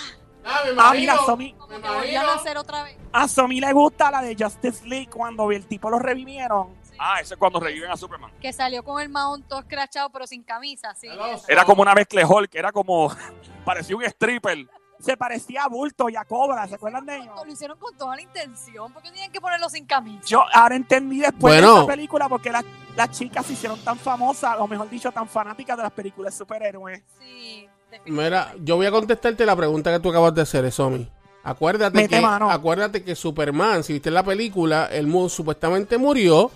Ah, 0.48 0.60
me 0.64 0.70
Ah, 0.78 0.90
mira, 0.92 1.12
imagino. 1.14 1.26
Somi, 1.26 1.52
Como 1.54 1.68
Me 1.76 1.80
que 1.82 1.88
volvían 1.88 2.26
a 2.26 2.34
hacer 2.34 2.56
otra 2.56 2.82
vez. 2.84 2.96
a 3.12 3.28
Somi 3.28 3.60
le 3.60 3.72
gusta 3.72 4.10
la 4.10 4.22
de 4.22 4.34
Justice 4.38 4.86
League 4.86 5.08
cuando 5.08 5.50
el 5.52 5.66
tipo 5.66 5.90
lo 5.90 5.98
revivieron. 5.98 6.76
Ah, 6.98 7.20
ese 7.20 7.34
es 7.34 7.38
cuando 7.38 7.60
reviven 7.60 7.90
a 7.90 7.96
Superman. 7.96 8.32
Que 8.40 8.52
salió 8.52 8.82
con 8.82 9.00
el 9.00 9.08
mahón 9.08 9.42
todo 9.44 9.60
escrachado, 9.60 10.10
pero 10.10 10.26
sin 10.26 10.42
camisa, 10.42 10.94
sí. 10.94 11.08
Era 11.46 11.64
como 11.64 11.82
una 11.82 11.94
mezcla 11.94 12.20
de 12.20 12.26
Hulk, 12.26 12.54
era 12.54 12.72
como. 12.72 13.12
parecía 13.64 13.94
un 13.96 14.02
stripper. 14.04 14.66
Se 14.98 15.16
parecía 15.16 15.62
a 15.62 15.68
Bulto 15.68 16.08
y 16.08 16.16
a 16.16 16.24
Cobra, 16.24 16.66
¿se 16.66 16.74
acuerdan 16.74 17.06
de 17.06 17.18
ellos? 17.18 17.32
Lo 17.46 17.52
hicieron 17.52 17.78
con 17.78 17.96
toda 17.96 18.16
la 18.16 18.22
intención. 18.22 18.92
¿Por 18.92 19.00
qué 19.00 19.10
tenían 19.10 19.30
que 19.30 19.40
ponerlo 19.40 19.68
sin 19.70 19.86
camisa? 19.86 20.22
Yo 20.26 20.42
ahora 20.52 20.74
entendí 20.74 21.20
después 21.20 21.54
de 21.54 21.60
esa 21.60 21.86
película 21.86 22.28
porque 22.28 22.50
las, 22.50 22.64
las 22.96 23.10
chicas 23.12 23.46
se 23.46 23.52
hicieron 23.52 23.78
tan 23.84 23.96
famosas, 23.96 24.56
o 24.58 24.66
mejor 24.66 24.90
dicho, 24.90 25.12
tan 25.12 25.28
fanáticas 25.28 25.76
de 25.76 25.84
las 25.84 25.92
películas 25.92 26.34
de 26.34 26.38
superhéroes. 26.38 27.04
Sí, 27.20 27.68
Mira, 28.06 28.54
yo 28.62 28.76
voy 28.76 28.86
a 28.86 28.90
contestarte 28.90 29.44
la 29.46 29.56
pregunta 29.56 29.92
que 29.92 30.00
tú 30.00 30.10
acabas 30.10 30.34
de 30.34 30.42
hacer, 30.42 30.70
Somi. 30.72 31.08
Acuérdate 31.42 31.96
Mete 31.96 32.16
que, 32.16 32.20
mano. 32.20 32.50
acuérdate 32.50 33.02
que 33.02 33.14
Superman, 33.14 33.82
si 33.82 33.94
viste 33.94 34.10
la 34.10 34.22
película, 34.22 34.88
él 34.92 35.06
mu- 35.06 35.28
supuestamente 35.28 35.96
murió. 35.98 36.50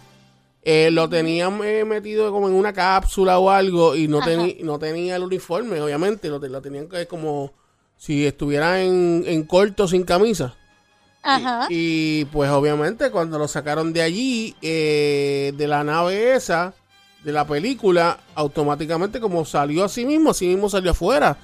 eh, 0.65 0.91
lo 0.93 1.09
tenían 1.09 1.59
eh, 1.65 1.85
metido 1.85 2.31
como 2.31 2.47
en 2.49 2.55
una 2.55 2.73
cápsula 2.73 3.39
o 3.41 3.51
algo 3.51 3.97
y 3.97 4.07
no, 4.07 4.21
no 4.63 4.79
tenía 4.79 5.17
el 5.17 5.23
uniforme, 5.25 5.81
obviamente. 5.81 6.29
Lo, 6.29 6.39
te- 6.39 6.49
lo 6.49 6.61
tenían 6.63 6.89
que 6.89 7.07
como 7.07 7.53
si 7.97 8.25
estuviera 8.27 8.81
en, 8.83 9.25
en 9.27 9.43
corto 9.45 9.89
sin 9.89 10.05
camisa. 10.05 10.55
Ajá. 11.25 11.67
Y 11.71 12.25
pues 12.27 12.51
obviamente 12.51 13.11
cuando 13.11 13.39
lo 13.39 13.49
sacaron 13.49 13.93
de 13.93 14.03
allí, 14.03 14.55
eh, 14.63 15.53
de 15.57 15.67
la 15.69 15.83
nave 15.85 16.35
esa, 16.35 16.75
de 17.25 17.33
la 17.33 17.47
película, 17.47 18.19
automáticamente 18.35 19.21
como 19.21 19.45
salió 19.45 19.85
así 19.85 20.05
mismo, 20.05 20.31
así 20.31 20.47
mismo 20.47 20.69
salió 20.69 20.91
afuera. 20.91 21.37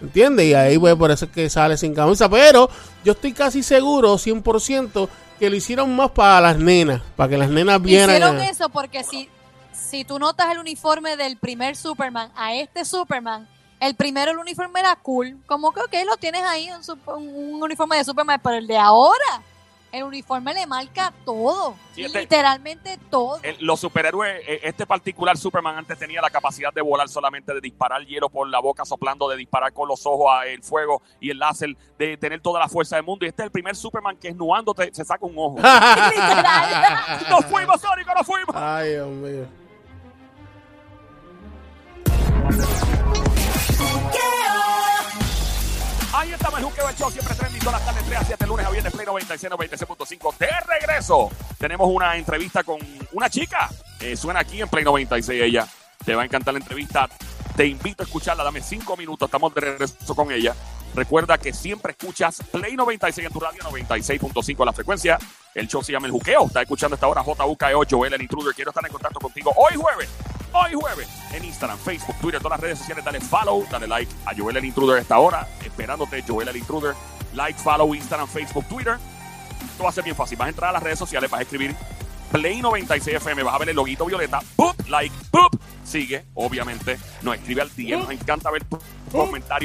¿Entiendes? 0.00 0.46
Y 0.46 0.54
ahí 0.54 0.78
pues 0.78 0.94
por 0.94 1.10
eso 1.10 1.24
es 1.24 1.30
que 1.30 1.48
sale 1.48 1.76
sin 1.78 1.94
camisa. 1.94 2.28
Pero 2.28 2.68
yo 3.04 3.12
estoy 3.12 3.32
casi 3.32 3.62
seguro, 3.62 4.18
100%, 4.18 5.08
que 5.38 5.48
lo 5.50 5.56
hicieron 5.56 5.94
más 5.96 6.10
para 6.10 6.40
las 6.40 6.58
nenas, 6.58 7.00
para 7.16 7.30
que 7.30 7.38
las 7.38 7.48
nenas 7.48 7.80
vieran. 7.80 8.10
Hicieron 8.16 8.36
a- 8.38 8.48
eso 8.50 8.68
porque 8.68 9.02
si, 9.04 9.28
si 9.72 10.04
tú 10.04 10.18
notas 10.18 10.50
el 10.52 10.58
uniforme 10.58 11.16
del 11.16 11.38
primer 11.38 11.76
Superman 11.76 12.30
a 12.36 12.54
este 12.54 12.84
Superman, 12.84 13.48
el 13.80 13.94
primero 13.94 14.32
el 14.32 14.38
uniforme 14.38 14.80
era 14.80 14.96
cool. 14.96 15.38
Como 15.46 15.72
que, 15.72 15.80
ok, 15.80 15.94
lo 16.06 16.16
tienes 16.18 16.42
ahí, 16.42 16.68
un, 16.70 17.14
un 17.14 17.62
uniforme 17.62 17.96
de 17.96 18.04
Superman, 18.04 18.38
pero 18.42 18.56
el 18.56 18.66
de 18.66 18.76
ahora, 18.76 19.42
El 19.92 20.02
uniforme 20.02 20.52
le 20.52 20.66
marca 20.66 21.12
todo. 21.24 21.74
Sí, 21.94 22.04
este- 22.04 22.20
literalmente 22.20 22.98
todo. 23.10 23.38
El- 23.42 23.56
los 23.60 23.80
superhéroes, 23.80 24.42
eh, 24.46 24.60
este 24.64 24.84
particular 24.84 25.36
Superman 25.38 25.78
antes 25.78 25.98
tenía 25.98 26.20
la 26.20 26.28
capacidad 26.28 26.72
de 26.72 26.82
volar 26.82 27.08
solamente, 27.08 27.54
de 27.54 27.60
disparar 27.60 28.04
hielo 28.04 28.28
por 28.28 28.46
la 28.48 28.58
boca 28.58 28.84
soplando, 28.84 29.28
de 29.28 29.36
disparar 29.36 29.72
con 29.72 29.88
los 29.88 30.04
ojos 30.04 30.26
a 30.30 30.46
el 30.46 30.62
fuego 30.62 31.00
y 31.20 31.30
el 31.30 31.38
láser, 31.38 31.76
de 31.98 32.16
tener 32.16 32.40
toda 32.40 32.60
la 32.60 32.68
fuerza 32.68 32.96
del 32.96 33.04
mundo. 33.04 33.24
Y 33.24 33.28
este 33.28 33.42
es 33.42 33.46
el 33.46 33.52
primer 33.52 33.74
Superman 33.76 34.16
que 34.16 34.28
esnuando 34.28 34.74
te- 34.74 34.92
se 34.92 35.04
saca 35.04 35.24
un 35.24 35.34
ojo. 35.38 35.56
Literal. 35.56 37.20
¡Nos 37.30 37.44
fuimos, 37.46 37.80
Sónico, 37.80 38.12
nos 38.14 38.26
fuimos! 38.26 38.54
Ay, 38.56 38.90
Dios 38.90 39.08
mío. 39.08 39.46
Ahí 46.16 46.32
Juqueo 46.62 46.86
del 46.86 46.96
Show, 46.96 47.10
siempre 47.10 47.34
trending 47.34 47.62
las 47.66 47.84
tardes, 47.84 48.02
3 48.06 48.18
a 48.18 48.24
7, 48.24 48.46
lunes 48.46 48.64
a 48.64 48.70
viernes, 48.70 48.90
Play 48.90 49.04
96, 49.04 49.52
96.5. 49.52 50.38
De 50.38 50.48
regreso, 50.66 51.30
tenemos 51.58 51.86
una 51.92 52.16
entrevista 52.16 52.64
con 52.64 52.78
una 53.12 53.28
chica. 53.28 53.68
que 53.98 54.16
suena 54.16 54.40
aquí 54.40 54.62
en 54.62 54.68
Play 54.68 54.82
96 54.82 55.42
ella. 55.42 55.68
Te 56.06 56.14
va 56.14 56.22
a 56.22 56.24
encantar 56.24 56.54
la 56.54 56.60
entrevista. 56.60 57.06
Te 57.54 57.66
invito 57.66 58.02
a 58.02 58.06
escucharla, 58.06 58.44
dame 58.44 58.62
5 58.62 58.96
minutos, 58.96 59.26
estamos 59.26 59.54
de 59.54 59.60
regreso 59.60 60.14
con 60.14 60.32
ella. 60.32 60.54
Recuerda 60.94 61.36
que 61.36 61.52
siempre 61.52 61.92
escuchas 61.92 62.42
Play 62.50 62.76
96 62.76 63.26
en 63.26 63.32
tu 63.34 63.40
radio, 63.40 63.62
96.5 63.64 64.64
la 64.64 64.72
frecuencia. 64.72 65.18
El 65.54 65.68
show 65.68 65.82
se 65.82 65.92
llama 65.92 66.06
El 66.06 66.12
Juqueo. 66.12 66.46
Está 66.46 66.62
escuchando 66.62 66.94
esta 66.94 67.08
hora 67.08 67.22
JUKEO, 67.22 67.82
Joel, 67.90 68.14
el 68.14 68.22
intruder. 68.22 68.54
Quiero 68.54 68.70
estar 68.70 68.84
en 68.86 68.92
contacto 68.92 69.20
contigo 69.20 69.52
hoy 69.54 69.76
jueves. 69.76 70.08
Hoy 70.52 70.74
jueves 70.74 71.08
en 71.32 71.44
Instagram, 71.44 71.78
Facebook, 71.78 72.16
Twitter, 72.20 72.40
todas 72.40 72.58
las 72.58 72.60
redes 72.60 72.78
sociales. 72.78 73.04
Dale 73.04 73.20
follow, 73.20 73.66
dale 73.70 73.86
like 73.86 74.10
a 74.24 74.34
Joel 74.36 74.56
el 74.56 74.64
Intruder 74.64 74.98
a 74.98 75.00
esta 75.00 75.18
hora. 75.18 75.46
Esperándote, 75.64 76.22
Joel 76.26 76.48
el 76.48 76.56
Intruder. 76.56 76.94
Like, 77.34 77.58
follow, 77.58 77.94
Instagram, 77.94 78.28
Facebook, 78.28 78.64
Twitter. 78.66 78.98
Esto 79.64 79.84
va 79.84 79.90
a 79.90 79.92
ser 79.92 80.04
bien 80.04 80.16
fácil. 80.16 80.38
Vas 80.38 80.46
a 80.46 80.48
entrar 80.48 80.70
a 80.70 80.72
las 80.72 80.82
redes 80.82 80.98
sociales, 80.98 81.30
vas 81.30 81.40
a 81.40 81.42
escribir 81.42 81.74
Play 82.32 82.60
96 82.60 83.16
FM, 83.16 83.42
vas 83.42 83.54
a 83.54 83.58
ver 83.58 83.68
el 83.68 83.76
loguito 83.76 84.04
violeta. 84.04 84.40
¡Pup! 84.56 84.74
Like, 84.88 85.14
¡pup! 85.30 85.60
Sigue, 85.84 86.24
obviamente. 86.34 86.98
Nos 87.22 87.36
escribe 87.36 87.62
al 87.62 87.70
DM. 87.74 88.00
Nos 88.00 88.10
encanta 88.10 88.50
ver 88.50 88.64
comentarios. 89.12 89.64